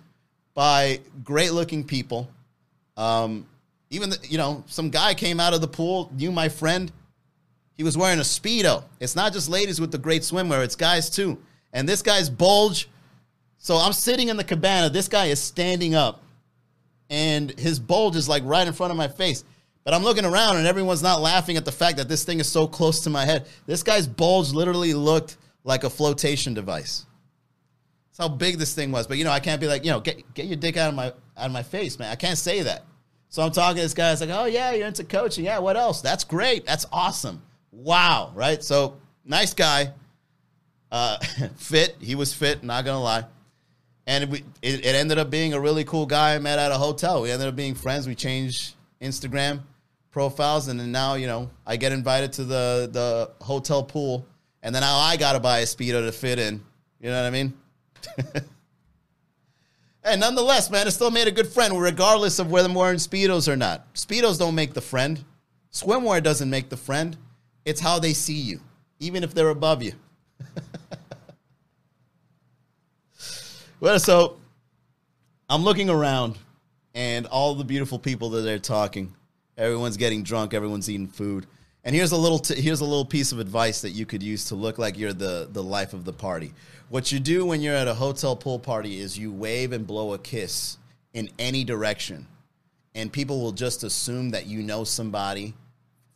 by 0.54 1.00
great 1.24 1.52
looking 1.52 1.84
people. 1.84 2.28
Um, 2.96 3.46
even, 3.90 4.10
the, 4.10 4.18
you 4.28 4.36
know, 4.36 4.64
some 4.66 4.90
guy 4.90 5.14
came 5.14 5.40
out 5.40 5.54
of 5.54 5.62
the 5.62 5.68
pool, 5.68 6.10
knew 6.14 6.30
my 6.30 6.50
friend, 6.50 6.92
he 7.78 7.84
was 7.84 7.96
wearing 7.96 8.18
a 8.18 8.22
Speedo. 8.22 8.82
It's 8.98 9.14
not 9.14 9.32
just 9.32 9.48
ladies 9.48 9.80
with 9.80 9.92
the 9.92 9.98
great 9.98 10.22
swimwear, 10.22 10.64
it's 10.64 10.74
guys 10.76 11.08
too. 11.08 11.38
And 11.72 11.88
this 11.88 12.02
guy's 12.02 12.28
bulge. 12.28 12.88
So 13.56 13.76
I'm 13.76 13.92
sitting 13.92 14.28
in 14.28 14.36
the 14.36 14.44
cabana. 14.44 14.90
This 14.90 15.06
guy 15.06 15.26
is 15.26 15.40
standing 15.40 15.94
up, 15.94 16.22
and 17.08 17.56
his 17.58 17.78
bulge 17.78 18.16
is 18.16 18.28
like 18.28 18.42
right 18.44 18.66
in 18.66 18.72
front 18.72 18.90
of 18.90 18.96
my 18.96 19.06
face. 19.06 19.44
But 19.84 19.94
I'm 19.94 20.02
looking 20.02 20.24
around, 20.24 20.56
and 20.56 20.66
everyone's 20.66 21.02
not 21.02 21.20
laughing 21.20 21.56
at 21.56 21.64
the 21.64 21.72
fact 21.72 21.98
that 21.98 22.08
this 22.08 22.24
thing 22.24 22.40
is 22.40 22.50
so 22.50 22.66
close 22.66 23.00
to 23.00 23.10
my 23.10 23.24
head. 23.24 23.46
This 23.66 23.82
guy's 23.82 24.06
bulge 24.06 24.50
literally 24.50 24.92
looked 24.92 25.36
like 25.62 25.84
a 25.84 25.90
flotation 25.90 26.54
device. 26.54 27.06
That's 28.10 28.28
how 28.28 28.28
big 28.28 28.58
this 28.58 28.74
thing 28.74 28.90
was. 28.90 29.06
But 29.06 29.18
you 29.18 29.24
know, 29.24 29.30
I 29.30 29.40
can't 29.40 29.60
be 29.60 29.68
like, 29.68 29.84
you 29.84 29.92
know, 29.92 30.00
get 30.00 30.34
get 30.34 30.46
your 30.46 30.56
dick 30.56 30.76
out 30.76 30.88
of 30.88 30.94
my 30.96 31.06
out 31.06 31.46
of 31.46 31.52
my 31.52 31.62
face, 31.62 31.96
man. 31.98 32.10
I 32.10 32.16
can't 32.16 32.38
say 32.38 32.62
that. 32.62 32.84
So 33.28 33.42
I'm 33.42 33.52
talking 33.52 33.76
to 33.76 33.82
this 33.82 33.94
guy. 33.94 34.10
It's 34.10 34.20
like, 34.20 34.30
oh 34.30 34.46
yeah, 34.46 34.72
you're 34.72 34.88
into 34.88 35.04
coaching. 35.04 35.44
Yeah, 35.44 35.58
what 35.58 35.76
else? 35.76 36.00
That's 36.00 36.24
great. 36.24 36.66
That's 36.66 36.86
awesome. 36.90 37.42
Wow, 37.70 38.32
right? 38.34 38.62
So 38.62 38.96
nice 39.24 39.54
guy. 39.54 39.92
Uh, 40.90 41.18
fit. 41.56 41.96
He 42.00 42.14
was 42.14 42.32
fit. 42.32 42.62
Not 42.62 42.84
gonna 42.84 43.02
lie. 43.02 43.24
And 44.06 44.24
it, 44.24 44.44
it, 44.62 44.86
it 44.86 44.94
ended 44.94 45.18
up 45.18 45.28
being 45.28 45.52
a 45.52 45.60
really 45.60 45.84
cool 45.84 46.06
guy 46.06 46.34
I 46.34 46.38
met 46.38 46.58
at 46.58 46.72
a 46.72 46.78
hotel. 46.78 47.22
We 47.22 47.30
ended 47.30 47.48
up 47.48 47.56
being 47.56 47.74
friends. 47.74 48.06
We 48.06 48.14
changed 48.14 48.74
Instagram 49.02 49.60
profiles, 50.10 50.68
and 50.68 50.80
then 50.80 50.90
now 50.90 51.14
you 51.14 51.26
know 51.26 51.50
I 51.66 51.76
get 51.76 51.92
invited 51.92 52.32
to 52.34 52.44
the 52.44 52.88
the 52.90 53.44
hotel 53.44 53.82
pool, 53.82 54.26
and 54.62 54.74
then 54.74 54.80
now 54.80 54.96
I 54.96 55.16
gotta 55.16 55.40
buy 55.40 55.60
a 55.60 55.64
speedo 55.64 56.04
to 56.04 56.12
fit 56.12 56.38
in. 56.38 56.62
You 57.00 57.10
know 57.10 57.22
what 57.22 57.26
I 57.26 57.30
mean? 57.30 57.54
and 60.02 60.20
nonetheless, 60.20 60.70
man, 60.70 60.86
I 60.86 60.90
still 60.90 61.10
made 61.10 61.28
a 61.28 61.32
good 61.32 61.46
friend, 61.46 61.80
regardless 61.80 62.38
of 62.38 62.50
whether 62.50 62.68
I'm 62.68 62.74
wearing 62.74 62.96
speedos 62.96 63.46
or 63.46 63.56
not. 63.56 63.92
Speedos 63.94 64.38
don't 64.38 64.54
make 64.54 64.74
the 64.74 64.80
friend. 64.80 65.24
Swimwear 65.72 66.22
doesn't 66.22 66.50
make 66.50 66.70
the 66.70 66.76
friend. 66.76 67.16
It's 67.68 67.82
how 67.82 67.98
they 67.98 68.14
see 68.14 68.32
you, 68.32 68.62
even 68.98 69.22
if 69.22 69.34
they're 69.34 69.50
above 69.50 69.82
you. 69.82 69.92
well, 73.78 73.98
so 73.98 74.38
I'm 75.50 75.64
looking 75.64 75.90
around, 75.90 76.38
and 76.94 77.26
all 77.26 77.54
the 77.54 77.64
beautiful 77.64 77.98
people 77.98 78.30
that 78.30 78.40
they're 78.40 78.58
talking. 78.58 79.14
Everyone's 79.58 79.98
getting 79.98 80.22
drunk. 80.22 80.54
Everyone's 80.54 80.88
eating 80.88 81.08
food. 81.08 81.46
And 81.84 81.94
here's 81.94 82.12
a 82.12 82.16
little 82.16 82.38
t- 82.38 82.58
here's 82.58 82.80
a 82.80 82.86
little 82.86 83.04
piece 83.04 83.32
of 83.32 83.38
advice 83.38 83.82
that 83.82 83.90
you 83.90 84.06
could 84.06 84.22
use 84.22 84.46
to 84.46 84.54
look 84.54 84.78
like 84.78 84.96
you're 84.96 85.12
the 85.12 85.46
the 85.52 85.62
life 85.62 85.92
of 85.92 86.06
the 86.06 86.12
party. 86.14 86.54
What 86.88 87.12
you 87.12 87.20
do 87.20 87.44
when 87.44 87.60
you're 87.60 87.74
at 87.74 87.86
a 87.86 87.92
hotel 87.92 88.34
pool 88.34 88.58
party 88.58 88.98
is 88.98 89.18
you 89.18 89.30
wave 89.30 89.72
and 89.72 89.86
blow 89.86 90.14
a 90.14 90.18
kiss 90.18 90.78
in 91.12 91.28
any 91.38 91.64
direction, 91.64 92.28
and 92.94 93.12
people 93.12 93.42
will 93.42 93.52
just 93.52 93.84
assume 93.84 94.30
that 94.30 94.46
you 94.46 94.62
know 94.62 94.84
somebody 94.84 95.52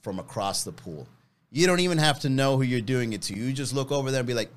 from 0.00 0.18
across 0.18 0.64
the 0.64 0.72
pool. 0.72 1.06
You 1.52 1.66
don't 1.66 1.80
even 1.80 1.98
have 1.98 2.20
to 2.20 2.30
know 2.30 2.56
who 2.56 2.62
you're 2.62 2.80
doing 2.80 3.12
it 3.12 3.22
to. 3.22 3.34
You 3.34 3.52
just 3.52 3.74
look 3.74 3.92
over 3.92 4.10
there 4.10 4.20
and 4.20 4.26
be 4.26 4.32
like, 4.32 4.50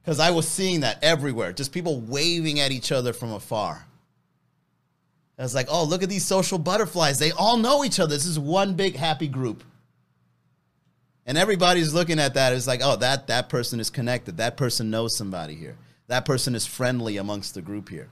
because 0.00 0.20
I 0.20 0.30
was 0.30 0.46
seeing 0.46 0.80
that 0.80 1.02
everywhere, 1.02 1.52
just 1.52 1.72
people 1.72 2.00
waving 2.00 2.60
at 2.60 2.70
each 2.70 2.92
other 2.92 3.12
from 3.12 3.32
afar. 3.32 3.84
I 5.36 5.42
was 5.42 5.54
like, 5.54 5.66
oh, 5.68 5.84
look 5.84 6.04
at 6.04 6.08
these 6.08 6.24
social 6.24 6.58
butterflies. 6.58 7.18
They 7.18 7.32
all 7.32 7.56
know 7.56 7.84
each 7.84 7.98
other. 7.98 8.14
This 8.14 8.24
is 8.24 8.38
one 8.38 8.74
big 8.74 8.94
happy 8.94 9.26
group. 9.26 9.64
And 11.26 11.36
everybody's 11.36 11.92
looking 11.92 12.20
at 12.20 12.34
that. 12.34 12.52
It's 12.52 12.68
like, 12.68 12.80
oh, 12.82 12.94
that, 12.96 13.26
that 13.26 13.48
person 13.48 13.80
is 13.80 13.90
connected. 13.90 14.36
That 14.36 14.56
person 14.56 14.90
knows 14.90 15.16
somebody 15.16 15.56
here. 15.56 15.76
That 16.06 16.24
person 16.24 16.54
is 16.54 16.64
friendly 16.64 17.16
amongst 17.16 17.54
the 17.54 17.62
group 17.62 17.88
here. 17.88 18.08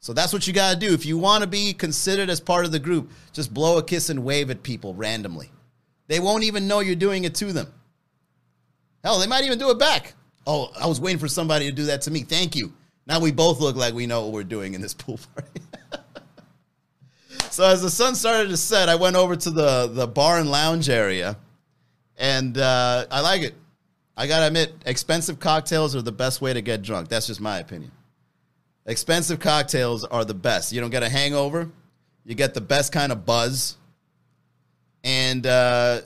So 0.00 0.14
that's 0.14 0.32
what 0.32 0.46
you 0.46 0.54
got 0.54 0.72
to 0.72 0.78
do. 0.78 0.94
If 0.94 1.04
you 1.04 1.18
want 1.18 1.42
to 1.42 1.46
be 1.46 1.74
considered 1.74 2.30
as 2.30 2.40
part 2.40 2.64
of 2.64 2.72
the 2.72 2.78
group, 2.78 3.10
just 3.34 3.52
blow 3.52 3.76
a 3.76 3.82
kiss 3.82 4.08
and 4.08 4.24
wave 4.24 4.50
at 4.50 4.62
people 4.62 4.94
randomly. 4.94 5.50
They 6.08 6.20
won't 6.20 6.44
even 6.44 6.66
know 6.66 6.80
you're 6.80 6.96
doing 6.96 7.24
it 7.24 7.34
to 7.36 7.52
them. 7.52 7.72
Hell, 9.04 9.20
they 9.20 9.26
might 9.26 9.44
even 9.44 9.58
do 9.58 9.70
it 9.70 9.78
back. 9.78 10.14
Oh, 10.46 10.72
I 10.80 10.86
was 10.86 11.00
waiting 11.00 11.18
for 11.18 11.28
somebody 11.28 11.66
to 11.66 11.72
do 11.72 11.84
that 11.84 12.02
to 12.02 12.10
me. 12.10 12.22
Thank 12.22 12.56
you. 12.56 12.72
Now 13.06 13.20
we 13.20 13.30
both 13.30 13.60
look 13.60 13.76
like 13.76 13.94
we 13.94 14.06
know 14.06 14.24
what 14.24 14.32
we're 14.32 14.44
doing 14.44 14.74
in 14.74 14.80
this 14.80 14.94
pool 14.94 15.20
party. 15.34 15.60
so 17.50 17.64
as 17.64 17.82
the 17.82 17.90
sun 17.90 18.14
started 18.14 18.48
to 18.48 18.56
set, 18.56 18.88
I 18.88 18.96
went 18.96 19.16
over 19.16 19.36
to 19.36 19.50
the, 19.50 19.86
the 19.86 20.06
bar 20.06 20.38
and 20.38 20.50
lounge 20.50 20.88
area, 20.88 21.36
and 22.16 22.56
uh, 22.58 23.06
I 23.10 23.20
like 23.20 23.42
it. 23.42 23.54
I 24.16 24.26
gotta 24.26 24.48
admit, 24.48 24.72
expensive 24.84 25.38
cocktails 25.38 25.94
are 25.94 26.02
the 26.02 26.12
best 26.12 26.40
way 26.40 26.52
to 26.52 26.60
get 26.60 26.82
drunk. 26.82 27.08
That's 27.08 27.28
just 27.28 27.40
my 27.40 27.58
opinion. 27.58 27.92
Expensive 28.84 29.38
cocktails 29.38 30.04
are 30.04 30.24
the 30.24 30.34
best. 30.34 30.72
You 30.72 30.80
don't 30.80 30.90
get 30.90 31.02
a 31.02 31.08
hangover. 31.08 31.70
You 32.24 32.34
get 32.34 32.54
the 32.54 32.60
best 32.60 32.90
kind 32.90 33.12
of 33.12 33.24
buzz. 33.24 33.76
And 35.04 35.46
uh, 35.46 36.00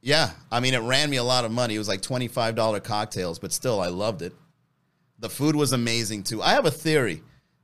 yeah, 0.00 0.30
I 0.50 0.60
mean, 0.60 0.74
it 0.74 0.82
ran 0.82 1.10
me 1.10 1.16
a 1.16 1.24
lot 1.24 1.44
of 1.44 1.52
money. 1.52 1.74
It 1.74 1.78
was 1.78 1.88
like 1.88 2.02
$25 2.02 2.82
cocktails, 2.84 3.38
but 3.38 3.52
still, 3.52 3.80
I 3.80 3.88
loved 3.88 4.22
it. 4.22 4.34
The 5.18 5.30
food 5.30 5.56
was 5.56 5.72
amazing 5.72 6.24
too. 6.24 6.42
I 6.42 6.50
have 6.50 6.66
a 6.66 6.70
theory 6.70 7.22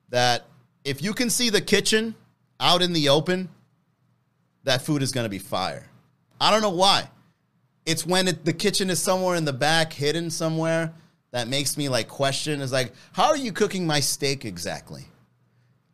that 0.08 0.46
if 0.84 1.02
you 1.02 1.12
can 1.12 1.28
see 1.28 1.50
the 1.50 1.60
kitchen 1.60 2.14
out 2.58 2.82
in 2.82 2.92
the 2.92 3.08
open, 3.08 3.48
that 4.64 4.82
food 4.82 5.02
is 5.02 5.12
going 5.12 5.24
to 5.24 5.30
be 5.30 5.38
fire. 5.38 5.86
I 6.40 6.50
don't 6.50 6.62
know 6.62 6.70
why. 6.70 7.08
It's 7.86 8.06
when 8.06 8.28
it, 8.28 8.44
the 8.44 8.52
kitchen 8.52 8.88
is 8.90 9.00
somewhere 9.00 9.36
in 9.36 9.44
the 9.44 9.52
back, 9.52 9.92
hidden 9.92 10.30
somewhere, 10.30 10.92
that 11.32 11.48
makes 11.48 11.76
me 11.76 11.88
like 11.88 12.08
question 12.08 12.60
is 12.60 12.72
like, 12.72 12.92
how 13.12 13.28
are 13.28 13.36
you 13.36 13.52
cooking 13.52 13.86
my 13.86 14.00
steak 14.00 14.44
exactly? 14.44 15.06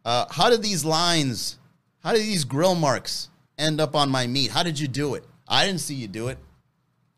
Uh, 0.04 0.26
how 0.30 0.48
did 0.48 0.62
these 0.62 0.84
lines, 0.84 1.58
how 2.02 2.12
did 2.12 2.22
these 2.22 2.44
grill 2.44 2.74
marks 2.74 3.28
end 3.58 3.80
up 3.80 3.94
on 3.94 4.10
my 4.10 4.26
meat? 4.26 4.50
How 4.50 4.62
did 4.62 4.78
you 4.78 4.88
do 4.88 5.14
it? 5.14 5.24
I 5.48 5.66
didn't 5.66 5.80
see 5.80 5.94
you 5.94 6.08
do 6.08 6.28
it. 6.28 6.38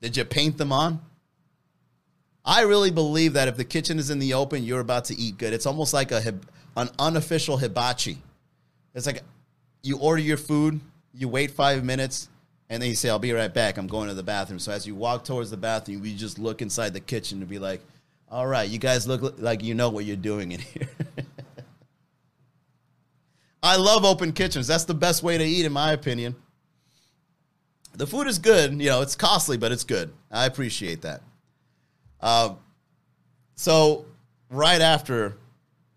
Did 0.01 0.17
you 0.17 0.25
paint 0.25 0.59
them 0.59 0.73
on? 0.73 1.01
I 2.45 2.63
really 2.63 2.91
believe 2.91 3.35
that 3.35 3.49
if 3.49 3.57
the 3.57 3.65
kitchen 3.65 3.99
is 3.99 4.11
in 4.11 4.19
the 4.19 4.35
open, 4.35 4.65
you're 4.65 4.81
about 4.81 5.07
to 5.07 5.19
eat 5.19 5.37
good. 5.39 5.53
It's 5.53 5.67
almost 5.67 5.93
like 5.93 6.13
a 6.13 6.35
an 6.77 6.89
unofficial 6.99 7.59
hibachi. 7.59 8.19
It's 8.95 9.07
like 9.07 9.23
you 9.83 9.99
order 9.99 10.23
your 10.23 10.37
food, 10.37 10.81
you 11.13 11.29
wait 11.29 11.51
five 11.51 11.85
minutes, 11.85 12.29
and 12.71 12.81
then 12.81 12.89
you 12.89 12.95
say, 12.95 13.11
"I'll 13.11 13.19
be 13.19 13.33
right 13.33 13.53
back. 13.53 13.77
I'm 13.77 13.87
going 13.87 14.09
to 14.09 14.15
the 14.15 14.23
bathroom." 14.23 14.61
So 14.61 14.73
as 14.73 14.87
you 14.87 14.95
walk 14.95 15.25
towards 15.25 15.51
the 15.51 15.57
bathroom, 15.57 16.05
you 16.05 16.15
just 16.15 16.39
look 16.39 16.63
inside 16.63 16.95
the 16.95 17.01
kitchen 17.01 17.41
to 17.41 17.47
be 17.47 17.59
like, 17.59 17.83
"All 18.31 18.47
right, 18.47 18.69
you 18.69 18.79
guys 18.79 19.07
look 19.07 19.35
like 19.39 19.63
you 19.63 19.75
know 19.75 19.91
what 19.91 20.05
you're 20.05 20.17
doing 20.17 20.53
in 20.53 20.61
here." 20.61 20.89
I 23.63 23.77
love 23.77 24.05
open 24.05 24.33
kitchens. 24.33 24.67
That's 24.67 24.85
the 24.85 24.95
best 24.95 25.23
way 25.23 25.37
to 25.37 25.45
eat, 25.45 25.67
in 25.67 25.73
my 25.73 25.93
opinion. 25.93 26.37
The 27.95 28.07
food 28.07 28.29
is 28.29 28.39
good. 28.39 28.73
You 28.73 28.91
know, 28.91 29.03
it's 29.03 29.17
costly, 29.17 29.57
but 29.57 29.73
it's 29.73 29.85
good. 29.85 30.13
I 30.31 30.47
appreciate 30.47 31.03
that. 31.03 31.21
Uh, 32.21 32.55
so 33.57 34.07
right 34.51 34.81
after 34.81 35.37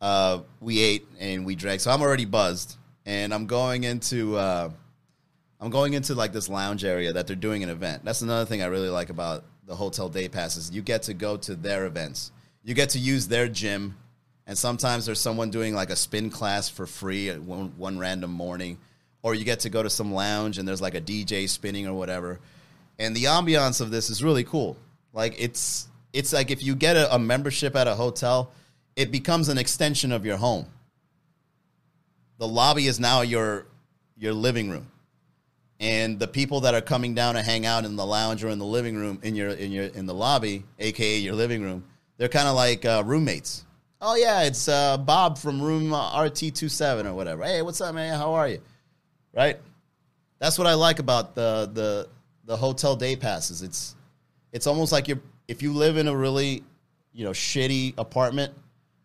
uh, 0.01 0.41
we 0.60 0.80
ate 0.82 1.08
and 1.20 1.46
we 1.46 1.56
drank, 1.56 1.82
so 1.82 1.91
I'm 1.91 2.01
already 2.01 2.25
buzzed, 2.25 2.77
and 3.06 3.34
I'm 3.34 3.46
going 3.46 3.84
into 3.84 4.36
uh, 4.36 4.72
I'm 5.60 5.70
going 5.70 5.94
into 5.94 6.15
like 6.15 6.34
this 6.34 6.50
lounge 6.50 6.84
area 6.84 7.13
that 7.13 7.27
they're 7.27 7.36
doing 7.36 7.62
an 7.62 7.70
event. 7.70 8.03
That's 8.03 8.22
another 8.22 8.46
thing 8.46 8.63
I 8.63 8.65
really 8.65 8.89
like 8.89 9.12
about 9.12 9.44
the 9.68 9.75
hotel 9.75 10.10
day 10.10 10.27
passes. 10.27 10.72
You 10.72 10.82
get 10.82 11.03
to 11.03 11.13
go 11.13 11.38
to 11.38 11.56
their 11.56 11.86
events. 11.86 12.32
You 12.63 12.74
get 12.74 12.89
to 12.89 13.00
use 13.00 13.27
their 13.27 13.48
gym 13.48 13.96
and 14.51 14.58
sometimes 14.58 15.05
there's 15.05 15.22
someone 15.22 15.50
doing 15.50 15.74
like 15.74 15.91
a 15.91 15.96
spin 15.96 16.29
class 16.29 16.67
for 16.67 16.86
free 16.86 17.31
one, 17.31 17.72
one 17.77 17.98
random 17.98 18.31
morning, 18.31 18.77
or 19.24 19.34
you 19.34 19.46
get 19.46 19.62
to 19.62 19.70
go 19.70 19.81
to 19.81 19.89
some 19.89 20.13
lounge 20.13 20.58
and 20.58 20.67
there's 20.67 20.81
like 20.81 20.93
a 20.93 21.00
DJ 21.00 21.48
spinning 21.48 21.88
or 21.88 21.93
whatever. 21.93 22.38
And 23.00 23.15
the 23.15 23.24
ambiance 23.24 23.79
of 23.79 23.91
this 23.91 24.10
is 24.10 24.22
really 24.22 24.43
cool. 24.43 24.75
Like 25.13 25.36
it's 25.39 25.88
it's 26.12 26.34
like 26.34 26.51
if 26.51 26.62
you 26.62 26.75
get 26.75 26.98
a, 26.98 27.15
a 27.15 27.17
membership 27.17 27.77
at 27.77 27.88
a 27.88 27.96
hotel, 27.96 28.51
it 28.98 29.10
becomes 29.10 29.48
an 29.48 29.58
extension 29.58 30.12
of 30.12 30.25
your 30.25 30.36
home. 30.36 30.65
The 32.38 32.48
lobby 32.50 32.88
is 32.88 33.00
now 33.00 33.22
your 33.22 33.67
your 34.17 34.34
living 34.34 34.70
room 34.70 34.91
and 35.79 36.20
the 36.20 36.27
people 36.27 36.60
that 36.60 36.74
are 36.74 36.81
coming 36.81 37.15
down 37.15 37.36
to 37.36 37.41
hang 37.41 37.65
out 37.65 37.86
in 37.86 37.96
the 37.96 38.05
lounge 38.05 38.43
or 38.43 38.50
in 38.50 38.60
the 38.60 38.65
living 38.65 38.98
room 38.98 39.17
in 39.24 39.34
your 39.34 39.51
in 39.51 39.72
your 39.72 39.86
in 39.86 40.08
the 40.08 40.13
lobby, 40.13 40.65
aka 40.77 41.20
your 41.20 41.36
living 41.36 41.62
room, 41.62 41.86
they're 42.17 42.27
kind 42.27 42.50
of 42.50 42.55
like 42.55 42.84
uh, 42.84 43.01
roommates 43.05 43.63
oh 44.01 44.15
yeah, 44.15 44.43
it's 44.43 44.67
uh, 44.67 44.98
Bob 44.98 45.38
from 45.38 45.62
room 45.62 45.93
uh, 45.93 46.12
RT27 46.13 47.05
or 47.05 47.13
whatever. 47.13 47.43
Hey, 47.43 47.62
what's 47.62 47.79
up, 47.81 47.93
man? 47.96 48.17
How 48.17 48.34
are 48.34 48.48
you? 48.48 48.60
Right? 49.34 49.60
That's 50.39 50.58
what 50.58 50.67
I 50.67 50.74
like 50.74 51.00
about 51.00 51.36
the 51.36 51.70
the 51.72 52.10
the 52.46 52.58
hotel 52.58 52.96
day 52.96 53.15
passes. 53.15 53.62
It's 53.62 53.96
it's 54.51 54.67
almost 54.67 54.91
like 54.91 55.08
you're 55.08 55.22
if 55.48 55.62
you 55.62 55.72
live 55.74 55.98
in 55.98 56.08
a 56.08 56.15
really 56.15 56.63
you 57.13 57.24
know 57.24 57.31
shitty 57.31 57.93
apartment, 57.98 58.53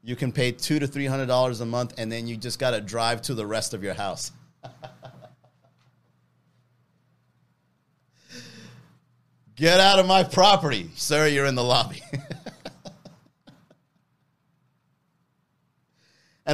you 0.03 0.17
can 0.17 0.33
pay 0.33 0.51
two 0.53 0.79
to 0.79 0.87
three 0.87 1.07
hundred 1.07 1.27
dollars 1.27 1.61
a 1.61 1.67
month, 1.67 1.95
and 1.99 2.11
then 2.11 2.27
you 2.27 2.37
just 2.37 2.59
got 2.59 2.71
to 2.71 2.81
drive 2.81 3.23
to 3.23 3.35
the 3.35 3.47
rest 3.47 3.75
of 3.75 3.85
your 3.85 3.95
house. 3.95 4.33
Get 9.57 9.81
out 9.81 9.99
of 9.99 10.07
my 10.07 10.23
property, 10.23 10.91
sir. 10.97 11.29
You're 11.29 11.47
in 11.47 11.55
the 11.55 11.65
lobby. 11.65 12.03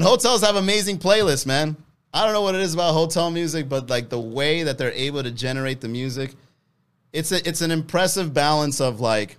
And 0.02 0.08
hotels 0.08 0.40
have 0.40 0.56
amazing 0.56 0.98
playlists, 0.98 1.46
man. 1.46 1.76
I 2.12 2.24
don't 2.24 2.32
know 2.32 2.42
what 2.42 2.56
it 2.56 2.60
is 2.60 2.74
about 2.74 2.92
hotel 2.92 3.30
music, 3.30 3.68
but 3.68 3.88
like 3.88 4.08
the 4.08 4.18
way 4.18 4.64
that 4.64 4.76
they're 4.76 4.90
able 4.90 5.22
to 5.22 5.30
generate 5.30 5.80
the 5.80 5.86
music, 5.86 6.34
it's 7.12 7.30
a, 7.30 7.48
it's 7.48 7.60
an 7.60 7.70
impressive 7.70 8.34
balance 8.34 8.80
of 8.80 8.98
like 9.00 9.36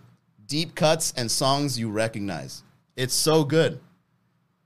deep 0.48 0.74
cuts 0.74 1.14
and 1.18 1.30
songs 1.30 1.78
you 1.78 1.92
recognize. 1.92 2.64
It's 2.96 3.14
so 3.14 3.44
good. 3.44 3.78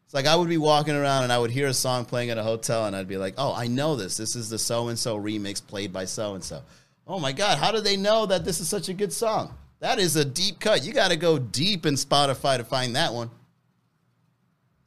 It's 0.05 0.13
like 0.13 0.27
I 0.27 0.35
would 0.35 0.49
be 0.49 0.59
walking 0.59 0.93
around 0.93 1.23
and 1.23 1.33
I 1.33 1.39
would 1.39 1.49
hear 1.49 1.65
a 1.65 1.73
song 1.73 2.05
playing 2.05 2.29
at 2.29 2.37
a 2.37 2.43
hotel 2.43 2.85
and 2.85 2.95
I'd 2.95 3.07
be 3.07 3.17
like, 3.17 3.33
"Oh, 3.39 3.55
I 3.55 3.65
know 3.65 3.95
this. 3.95 4.17
This 4.17 4.35
is 4.35 4.51
the 4.51 4.59
so 4.59 4.89
and 4.89 4.99
so 4.99 5.17
remix 5.17 5.65
played 5.65 5.91
by 5.91 6.05
so 6.05 6.35
and 6.35 6.43
so." 6.43 6.61
Oh 7.07 7.19
my 7.19 7.31
god, 7.31 7.57
how 7.57 7.71
do 7.71 7.81
they 7.81 7.97
know 7.97 8.27
that 8.27 8.45
this 8.45 8.59
is 8.59 8.69
such 8.69 8.87
a 8.87 8.93
good 8.93 9.11
song? 9.11 9.51
That 9.79 9.97
is 9.97 10.15
a 10.15 10.23
deep 10.23 10.59
cut. 10.59 10.85
You 10.85 10.93
got 10.93 11.09
to 11.09 11.17
go 11.17 11.39
deep 11.39 11.87
in 11.87 11.95
Spotify 11.95 12.57
to 12.57 12.63
find 12.63 12.95
that 12.95 13.15
one. 13.15 13.31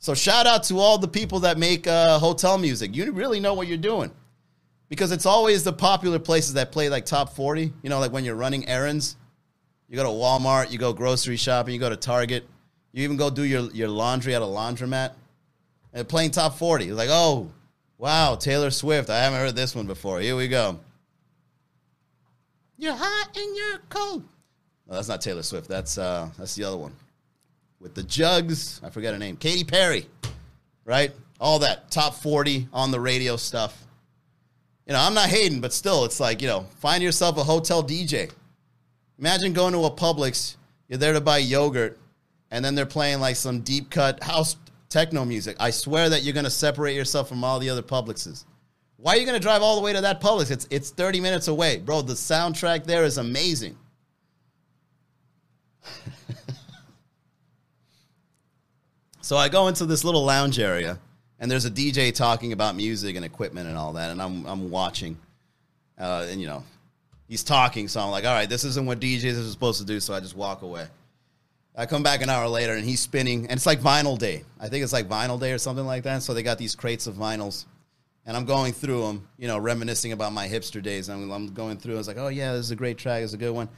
So 0.01 0.15
shout 0.15 0.47
out 0.47 0.65
to 0.65 0.79
all 0.79 0.97
the 0.97 1.07
people 1.07 1.41
that 1.41 1.59
make 1.59 1.87
uh, 1.87 2.19
hotel 2.19 2.57
music. 2.57 2.97
You 2.97 3.13
really 3.13 3.39
know 3.39 3.53
what 3.53 3.69
you're 3.69 3.77
doing 3.77 4.11
because 4.89 5.13
it's 5.13 5.27
always 5.27 5.63
the 5.63 5.75
popular 5.75 6.19
places 6.19 6.55
that 6.55 6.73
play 6.73 6.89
like 6.89 7.05
top 7.05 7.37
40. 7.37 7.71
You 7.83 7.91
know, 7.91 8.01
like 8.01 8.11
when 8.11 8.25
you're 8.25 8.35
running 8.35 8.67
errands, 8.67 9.17
you 9.89 9.97
go 9.97 10.03
to 10.03 10.09
Walmart, 10.09 10.71
you 10.71 10.79
go 10.79 10.95
grocery 10.95 11.37
shopping, 11.37 11.75
you 11.75 11.81
go 11.81 11.91
to 11.91 11.97
Target, 11.97 12.49
you 12.93 13.05
even 13.05 13.19
go 13.19 13.29
do 13.29 13.43
your, 13.45 13.71
your 13.73 13.89
laundry 13.89 14.35
at 14.35 14.41
a 14.41 14.47
laundromat 14.47 15.13
and 15.93 16.09
playing 16.09 16.31
top 16.31 16.57
40. 16.57 16.87
It's 16.87 16.97
like, 16.97 17.11
oh, 17.11 17.51
wow, 17.99 18.37
Taylor 18.37 18.71
Swift. 18.71 19.11
I 19.11 19.19
haven't 19.19 19.39
heard 19.39 19.55
this 19.55 19.77
one 19.77 19.87
before. 19.87 20.19
Here 20.21 20.35
we 20.35 20.49
go. 20.49 20.81
You're 22.79 22.97
hot 22.97 23.37
and 23.37 23.55
you're 23.55 23.81
cold. 23.91 24.25
No, 24.89 24.95
that's 24.95 25.09
not 25.09 25.21
Taylor 25.21 25.43
Swift. 25.43 25.69
That's 25.69 25.99
uh, 25.99 26.31
that's 26.39 26.55
the 26.55 26.65
other 26.65 26.79
one 26.79 26.95
with 27.81 27.95
the 27.95 28.03
jugs. 28.03 28.81
I 28.85 28.91
forget 28.91 29.13
her 29.13 29.19
name. 29.19 29.37
Katy 29.37 29.65
Perry, 29.65 30.07
right? 30.85 31.13
All 31.41 31.59
that 31.61 31.91
top 31.91 32.15
40 32.15 32.69
on 32.73 32.91
the 32.91 33.01
radio 33.01 33.37
stuff. 33.37 33.87
You 34.87 34.93
know, 34.93 35.01
I'm 35.01 35.15
not 35.15 35.29
hating, 35.29 35.61
but 35.61 35.73
still, 35.73 36.05
it's 36.05 36.21
like, 36.21 36.43
you 36.43 36.49
know, 36.49 36.67
find 36.79 37.03
yourself 37.03 37.39
a 37.39 37.45
hotel 37.45 37.83
DJ. 37.83 38.31
Imagine 39.19 39.53
going 39.53 39.73
to 39.73 39.85
a 39.85 39.91
Publix, 39.91 40.57
you're 40.89 40.99
there 40.99 41.13
to 41.13 41.21
buy 41.21 41.39
yogurt, 41.39 41.99
and 42.51 42.65
then 42.65 42.75
they're 42.75 42.87
playing 42.87 43.21
like 43.21 43.37
some 43.37 43.61
deep 43.61 43.91
cut 43.91 44.23
house 44.23 44.57
techno 44.89 45.25
music. 45.25 45.57
I 45.61 45.71
swear 45.71 46.09
that 46.09 46.23
you're 46.23 46.35
going 46.35 46.45
to 46.45 46.51
separate 46.51 46.97
yourself 46.97 47.29
from 47.29 47.45
all 47.45 47.59
the 47.59 47.71
other 47.71 47.83
Publixes. 47.83 48.45
Why 48.97 49.15
are 49.15 49.17
you 49.17 49.25
going 49.25 49.39
to 49.39 49.43
drive 49.43 49.63
all 49.63 49.77
the 49.77 49.83
way 49.83 49.93
to 49.93 50.01
that 50.01 50.21
Publix? 50.21 50.51
It's, 50.51 50.67
it's 50.71 50.91
30 50.91 51.21
minutes 51.21 51.49
away. 51.49 51.79
Bro, 51.79 52.03
the 52.03 52.15
soundtrack 52.15 52.85
there 52.85 53.05
is 53.05 53.17
amazing. 53.17 53.79
So 59.31 59.37
I 59.37 59.49
go 59.49 59.69
into 59.69 59.87
this 59.87 60.03
little 60.03 60.25
lounge 60.25 60.59
area, 60.59 60.99
and 61.39 61.49
there's 61.49 61.65
a 61.65 61.71
DJ 61.71 62.13
talking 62.13 62.53
about 62.53 62.75
music 62.75 63.15
and 63.15 63.25
equipment 63.25 63.69
and 63.69 63.79
all 63.79 63.93
that, 63.93 64.11
and 64.11 64.21
I'm 64.21 64.45
I'm 64.45 64.73
watching, 64.73 65.17
uh, 65.97 66.27
and 66.29 66.41
you 66.41 66.49
know, 66.49 66.65
he's 67.29 67.45
talking, 67.45 67.87
so 67.87 68.01
I'm 68.01 68.11
like, 68.11 68.25
all 68.25 68.35
right, 68.35 68.49
this 68.49 68.65
isn't 68.65 68.87
what 68.87 68.99
DJs 68.99 69.39
are 69.39 69.49
supposed 69.49 69.79
to 69.79 69.87
do, 69.87 70.01
so 70.01 70.15
I 70.15 70.19
just 70.19 70.35
walk 70.35 70.63
away. 70.63 70.89
I 71.77 71.87
come 71.87 72.03
back 72.03 72.23
an 72.23 72.29
hour 72.29 72.49
later, 72.49 72.75
and 72.75 72.85
he's 72.85 72.99
spinning, 72.99 73.43
and 73.43 73.53
it's 73.53 73.67
like 73.67 73.79
Vinyl 73.81 74.19
Day. 74.19 74.43
I 74.59 74.69
think 74.69 74.83
it's 74.83 74.93
like 74.93 75.09
Vinyl 75.09 75.39
Day 75.39 75.53
or 75.53 75.59
something 75.59 75.87
like 75.87 76.03
that. 76.03 76.25
So 76.25 76.35
they 76.35 76.43
got 76.43 76.59
these 76.59 76.75
crates 76.75 77.07
of 77.07 77.15
vinyls, 77.15 77.67
and 78.27 78.37
I'm 78.37 78.47
going 78.47 78.73
through 78.73 79.03
them, 79.03 79.29
you 79.39 79.47
know, 79.47 79.59
reminiscing 79.59 80.11
about 80.11 80.33
my 80.33 80.49
hipster 80.49 80.83
days. 80.83 81.09
I'm, 81.09 81.31
I'm 81.31 81.55
going 81.55 81.77
through. 81.77 81.95
I 81.95 81.99
was 81.99 82.09
like, 82.09 82.19
oh 82.19 82.27
yeah, 82.27 82.55
this 82.55 82.65
is 82.65 82.73
a 82.73 82.77
great 82.77 82.99
track. 82.99 83.23
It's 83.23 83.33
a 83.33 83.37
good 83.39 83.53
one. 83.53 83.69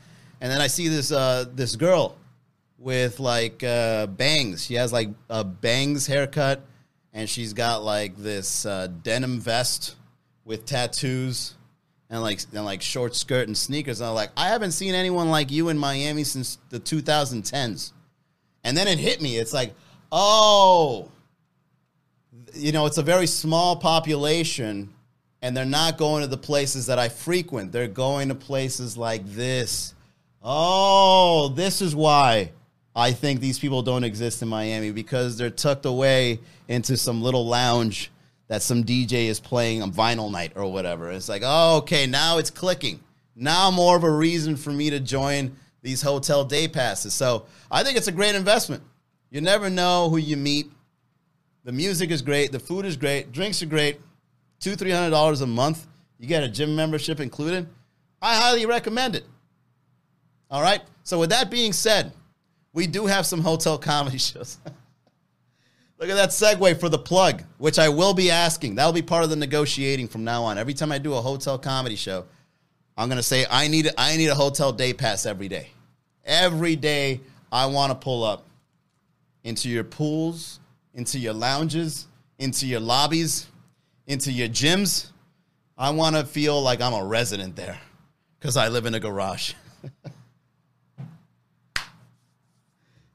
And 0.41 0.51
then 0.51 0.63
I 0.63 0.69
see 0.69 0.89
this 0.89 1.13
uh, 1.13 1.45
this 1.53 1.77
girl 1.77 2.17
with 2.83 3.21
like 3.21 3.63
uh, 3.63 4.07
bangs. 4.09 4.65
She 4.65 4.75
has 4.75 4.93
like 4.93 5.09
a 5.31 5.45
bangs 5.45 6.07
haircut, 6.07 6.63
and 7.13 7.29
she's 7.29 7.53
got 7.53 7.83
like 7.83 8.17
this 8.17 8.67
uh, 8.67 8.89
denim 9.03 9.41
vest 9.41 9.97
with 10.45 10.67
tattoos 10.67 11.55
and 12.11 12.21
like 12.21 12.41
and 12.53 12.65
like 12.65 12.83
short 12.83 13.15
skirt 13.15 13.47
and 13.47 13.57
sneakers. 13.57 14.01
And 14.01 14.09
I'm 14.09 14.15
like, 14.15 14.31
I 14.37 14.49
haven't 14.49 14.73
seen 14.73 14.95
anyone 14.95 15.31
like 15.31 15.51
you 15.51 15.69
in 15.69 15.79
Miami 15.79 16.25
since 16.25 16.59
the 16.71 16.81
2010s. 16.81 17.93
And 18.65 18.77
then 18.77 18.87
it 18.87 18.99
hit 18.99 19.21
me. 19.21 19.39
It's 19.39 19.53
like, 19.53 19.75
oh, 20.11 21.11
you 22.55 22.73
know, 22.73 22.87
it's 22.87 22.99
a 22.99 23.03
very 23.03 23.27
small 23.27 23.77
population, 23.77 24.93
and 25.41 25.57
they're 25.57 25.65
not 25.65 25.99
going 25.99 26.23
to 26.23 26.29
the 26.29 26.37
places 26.37 26.87
that 26.87 26.99
I 26.99 27.09
frequent. 27.09 27.73
They're 27.73 27.89
going 27.89 28.29
to 28.29 28.35
places 28.35 28.97
like 28.97 29.25
this. 29.27 29.95
Oh, 30.43 31.49
this 31.51 31.81
is 31.81 31.95
why 31.95 32.51
I 32.95 33.13
think 33.13 33.41
these 33.41 33.59
people 33.59 33.83
don't 33.83 34.05
exist 34.05 34.43
in 34.43 34.49
Miami 34.49 34.91
because 34.91 35.37
they're 35.37 35.51
tucked 35.51 35.87
away 35.87 36.41
into 36.69 36.97
some 36.97 37.23
little 37.23 37.47
lounge 37.47 38.11
that 38.49 38.63
some 38.63 38.85
DJ 38.85 39.29
is 39.29 39.41
playing 39.41 39.83
on 39.83 39.93
vinyl 39.93 40.31
night 40.31 40.53
or 40.57 40.71
whatever. 40.71 41.11
It's 41.11 41.29
like, 41.29 41.43
oh, 41.45 41.79
okay, 41.79 42.07
now 42.07 42.37
it's 42.39 42.51
clicking. 42.51 43.01
Now 43.35 43.71
more 43.71 43.97
of 43.97 44.05
a 44.05 44.11
reason 44.11 44.57
for 44.57 44.71
me 44.71 44.91
to 44.91 45.01
join 45.01 45.57
these 45.81 46.03
hotel 46.03 46.45
day 46.45 46.69
passes. 46.69 47.15
So 47.15 47.47
I 47.71 47.83
think 47.83 47.97
it's 47.97 48.09
a 48.09 48.13
great 48.13 48.35
investment. 48.35 48.83
You 49.31 49.41
never 49.41 49.71
know 49.71 50.11
who 50.11 50.19
you 50.19 50.37
meet. 50.37 50.71
The 51.65 51.73
music 51.73 52.11
is 52.11 52.21
great. 52.21 52.53
The 52.53 52.59
food 52.59 52.85
is 52.85 52.97
great. 52.97 53.33
Drinks 53.33 53.63
are 53.63 53.67
great. 53.67 54.01
Two, 54.61 54.77
three 54.77 54.91
hundred 54.91 55.11
dollars 55.11 55.41
a 55.41 55.47
month. 55.47 55.87
You 56.19 56.27
get 56.27 56.43
a 56.43 56.49
gym 56.49 56.77
membership 56.77 57.21
included. 57.21 57.67
I 58.21 58.37
highly 58.37 58.67
recommend 58.67 59.17
it. 59.17 59.25
All 60.51 60.61
right. 60.63 60.83
So 61.03 61.19
with 61.19 61.31
that 61.31 61.51
being 61.51 61.73
said, 61.73 62.13
we 62.73 62.87
do 62.87 63.07
have 63.07 63.27
some 63.27 63.41
hotel 63.41 63.79
comedy 63.79 64.19
shows. 64.31 64.59
Look 65.99 66.11
at 66.11 66.17
that 66.17 66.31
segue 66.31 66.81
for 66.81 66.89
the 66.89 66.99
plug, 66.99 67.45
which 67.59 67.79
I 67.79 67.89
will 67.89 68.13
be 68.13 68.31
asking. 68.31 68.75
That'll 68.75 68.93
be 68.93 69.03
part 69.03 69.23
of 69.23 69.31
the 69.31 69.37
negotiating 69.37 70.09
from 70.09 70.25
now 70.25 70.43
on. 70.43 70.59
Every 70.59 70.75
time 70.75 70.91
I 70.91 70.99
do 70.99 71.15
a 71.15 71.21
hotel 71.21 71.59
comedy 71.59 71.95
show, 71.95 72.25
I'm 72.97 73.09
gonna 73.09 73.23
say 73.23 73.47
I 73.49 73.69
need 73.69 73.89
I 73.97 74.17
need 74.17 74.27
a 74.27 74.35
hotel 74.35 74.73
day 74.73 74.93
pass 74.93 75.27
every 75.27 75.49
day. 75.49 75.69
Every 76.25 76.77
day 76.77 77.21
I 77.53 77.67
want 77.67 77.93
to 77.93 77.95
pull 77.95 78.25
up 78.25 78.47
into 79.45 79.69
your 79.69 79.85
pools, 79.85 80.61
into 80.95 81.19
your 81.19 81.35
lounges, 81.35 82.07
into 82.39 82.67
your 82.67 82.81
lobbies, 82.81 83.47
into 84.07 84.33
your 84.33 84.49
gyms. 84.49 85.11
I 85.79 85.91
want 85.91 86.17
to 86.17 86.25
feel 86.25 86.61
like 86.61 86.81
I'm 86.81 86.95
a 86.95 87.05
resident 87.05 87.57
there 87.57 87.79
because 88.39 88.57
I 88.57 88.69
live 88.69 88.87
in 88.87 88.95
a 88.95 89.01
garage. 89.01 89.55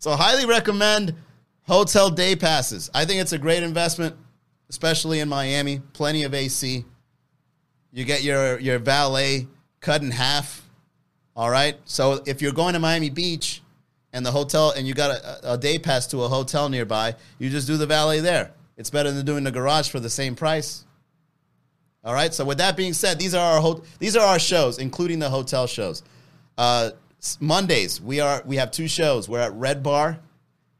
So 0.07 0.15
highly 0.15 0.45
recommend 0.45 1.15
hotel 1.63 2.09
day 2.09 2.37
passes. 2.37 2.89
I 2.93 3.03
think 3.03 3.19
it's 3.19 3.33
a 3.33 3.37
great 3.37 3.61
investment, 3.61 4.15
especially 4.69 5.19
in 5.19 5.27
Miami. 5.27 5.81
Plenty 5.91 6.23
of 6.23 6.33
AC. 6.33 6.85
You 7.91 8.05
get 8.05 8.23
your 8.23 8.57
your 8.57 8.79
valet 8.79 9.47
cut 9.81 10.01
in 10.01 10.11
half. 10.11 10.65
All 11.35 11.49
right. 11.49 11.75
So 11.83 12.23
if 12.25 12.41
you're 12.41 12.53
going 12.53 12.71
to 12.75 12.79
Miami 12.79 13.09
Beach 13.09 13.61
and 14.13 14.25
the 14.25 14.31
hotel 14.31 14.71
and 14.71 14.87
you 14.87 14.93
got 14.93 15.11
a, 15.11 15.55
a 15.55 15.57
day 15.57 15.77
pass 15.77 16.07
to 16.07 16.23
a 16.23 16.29
hotel 16.29 16.69
nearby, 16.69 17.13
you 17.37 17.49
just 17.49 17.67
do 17.67 17.75
the 17.75 17.85
valet 17.85 18.21
there. 18.21 18.53
It's 18.77 18.89
better 18.89 19.11
than 19.11 19.25
doing 19.25 19.43
the 19.43 19.51
garage 19.51 19.89
for 19.89 19.99
the 19.99 20.09
same 20.09 20.35
price. 20.35 20.85
All 22.05 22.13
right. 22.13 22.33
So 22.33 22.45
with 22.45 22.59
that 22.59 22.77
being 22.77 22.93
said, 22.93 23.19
these 23.19 23.33
are 23.33 23.55
our 23.55 23.59
ho- 23.59 23.83
these 23.99 24.15
are 24.15 24.25
our 24.25 24.39
shows, 24.39 24.77
including 24.77 25.19
the 25.19 25.29
hotel 25.29 25.67
shows. 25.67 26.01
Uh, 26.57 26.91
Mondays, 27.39 27.99
we 27.99 28.19
are 28.19 28.41
we 28.45 28.57
have 28.57 28.71
two 28.71 28.87
shows. 28.87 29.27
We're 29.27 29.39
at 29.39 29.53
Red 29.53 29.83
Bar 29.83 30.19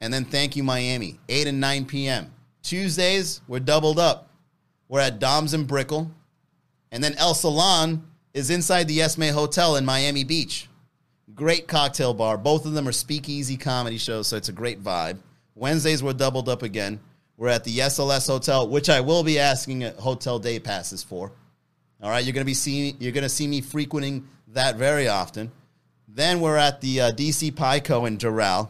and 0.02 0.14
then 0.14 0.26
Thank 0.26 0.56
You 0.56 0.64
Miami, 0.64 1.20
8 1.28 1.48
and 1.48 1.60
9 1.60 1.86
p.m. 1.86 2.32
Tuesdays, 2.62 3.42
we're 3.48 3.60
doubled 3.60 4.00
up. 4.00 4.30
We're 4.88 5.02
at 5.02 5.20
Dom's 5.20 5.54
and 5.54 5.68
Brickell. 5.68 6.12
And 6.92 7.04
then 7.04 7.16
El 7.16 7.34
Salon 7.34 8.06
is 8.34 8.50
inside 8.50 8.88
the 8.88 9.02
Esme 9.02 9.24
Hotel 9.24 9.76
in 9.76 9.86
Miami 9.86 10.24
Beach. 10.24 10.70
Great 11.34 11.68
cocktail 11.68 12.14
bar. 12.14 12.38
Both 12.38 12.66
of 12.66 12.74
them 12.74 12.88
are 12.88 12.94
speakeasy 12.94 13.58
comedy 13.58 13.98
shows, 13.98 14.28
so 14.28 14.38
it's 14.38 14.50
a 14.50 14.54
great 14.54 14.84
vibe. 14.84 15.18
Wednesdays, 15.56 16.02
we're 16.02 16.14
doubled 16.14 16.48
up 16.48 16.64
again. 16.64 17.00
We're 17.36 17.50
at 17.50 17.64
the 17.64 17.78
SLS 17.78 18.28
Hotel, 18.28 18.68
which 18.68 18.90
I 18.90 19.02
will 19.02 19.24
be 19.24 19.38
asking 19.40 19.82
hotel 19.82 20.40
day 20.40 20.60
passes 20.60 21.04
for. 21.04 21.32
All 22.02 22.10
right, 22.10 22.24
you're 22.24 22.34
gonna 22.34 22.46
be 22.46 22.54
seeing 22.54 22.96
you're 23.00 23.12
gonna 23.12 23.30
see 23.30 23.48
me 23.48 23.62
frequenting 23.62 24.28
that 24.50 24.76
very 24.76 25.08
often. 25.08 25.52
Then 26.08 26.40
we're 26.40 26.58
at 26.58 26.82
the 26.82 27.02
uh, 27.02 27.12
DC 27.12 27.56
Pie 27.56 27.82
Co 27.82 28.06
in 28.06 28.18
Doral. 28.18 28.70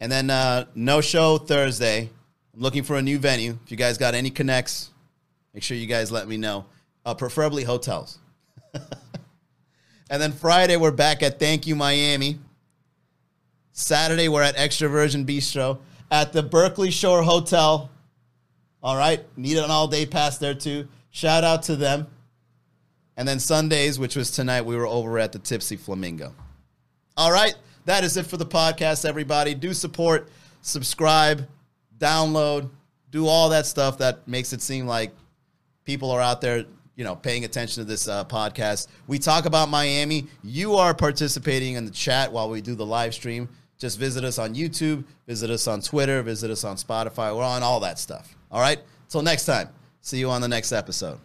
And 0.00 0.10
then 0.10 0.28
uh, 0.28 0.66
no 0.74 1.00
show 1.00 1.38
Thursday. 1.38 2.10
I'm 2.54 2.60
looking 2.60 2.82
for 2.82 2.96
a 2.96 3.02
new 3.02 3.18
venue. 3.18 3.58
If 3.64 3.70
you 3.70 3.76
guys 3.76 3.96
got 3.96 4.14
any 4.14 4.30
connects, 4.30 4.90
make 5.52 5.62
sure 5.62 5.76
you 5.76 5.86
guys 5.86 6.10
let 6.10 6.28
me 6.28 6.36
know. 6.36 6.66
Uh, 7.06 7.14
preferably 7.14 7.64
hotels. 7.64 8.18
and 8.74 10.20
then 10.22 10.32
Friday, 10.32 10.76
we're 10.76 10.90
back 10.90 11.22
at 11.22 11.38
Thank 11.38 11.66
You 11.66 11.76
Miami. 11.76 12.38
Saturday, 13.72 14.28
we're 14.28 14.42
at 14.42 14.58
Extra 14.58 14.88
Virgin 14.88 15.24
Bistro 15.24 15.78
at 16.10 16.32
the 16.32 16.42
Berkeley 16.42 16.90
Shore 16.90 17.22
Hotel. 17.22 17.90
All 18.82 18.96
right. 18.96 19.24
Need 19.36 19.56
an 19.56 19.70
all 19.70 19.88
day 19.88 20.06
pass 20.06 20.38
there 20.38 20.54
too. 20.54 20.86
Shout 21.10 21.44
out 21.44 21.62
to 21.64 21.76
them. 21.76 22.06
And 23.16 23.26
then 23.26 23.38
Sundays, 23.38 23.98
which 23.98 24.16
was 24.16 24.30
tonight, 24.30 24.62
we 24.62 24.76
were 24.76 24.86
over 24.86 25.18
at 25.18 25.32
the 25.32 25.38
Tipsy 25.38 25.76
Flamingo. 25.76 26.34
All 27.16 27.32
right. 27.32 27.54
That 27.84 28.02
is 28.02 28.16
it 28.16 28.26
for 28.26 28.36
the 28.36 28.46
podcast, 28.46 29.04
everybody. 29.06 29.54
Do 29.54 29.74
support, 29.74 30.28
subscribe, 30.62 31.46
download, 31.98 32.70
do 33.10 33.26
all 33.26 33.50
that 33.50 33.66
stuff 33.66 33.98
that 33.98 34.26
makes 34.26 34.52
it 34.52 34.60
seem 34.62 34.86
like 34.86 35.12
people 35.84 36.10
are 36.10 36.20
out 36.20 36.40
there, 36.40 36.64
you 36.96 37.04
know, 37.04 37.14
paying 37.14 37.44
attention 37.44 37.82
to 37.82 37.88
this 37.88 38.08
uh, 38.08 38.24
podcast. 38.24 38.88
We 39.06 39.18
talk 39.18 39.44
about 39.44 39.68
Miami. 39.68 40.26
You 40.42 40.74
are 40.74 40.94
participating 40.94 41.74
in 41.74 41.84
the 41.84 41.90
chat 41.90 42.32
while 42.32 42.48
we 42.48 42.60
do 42.60 42.74
the 42.74 42.86
live 42.86 43.14
stream. 43.14 43.48
Just 43.78 43.98
visit 43.98 44.24
us 44.24 44.38
on 44.38 44.54
YouTube, 44.54 45.04
visit 45.26 45.50
us 45.50 45.66
on 45.66 45.80
Twitter, 45.80 46.22
visit 46.22 46.50
us 46.50 46.64
on 46.64 46.76
Spotify. 46.76 47.36
We're 47.36 47.44
on 47.44 47.62
all 47.62 47.80
that 47.80 47.98
stuff. 47.98 48.34
All 48.50 48.60
right. 48.60 48.80
Till 49.08 49.22
next 49.22 49.44
time. 49.44 49.68
See 50.00 50.18
you 50.18 50.30
on 50.30 50.42
the 50.42 50.48
next 50.48 50.72
episode. 50.72 51.18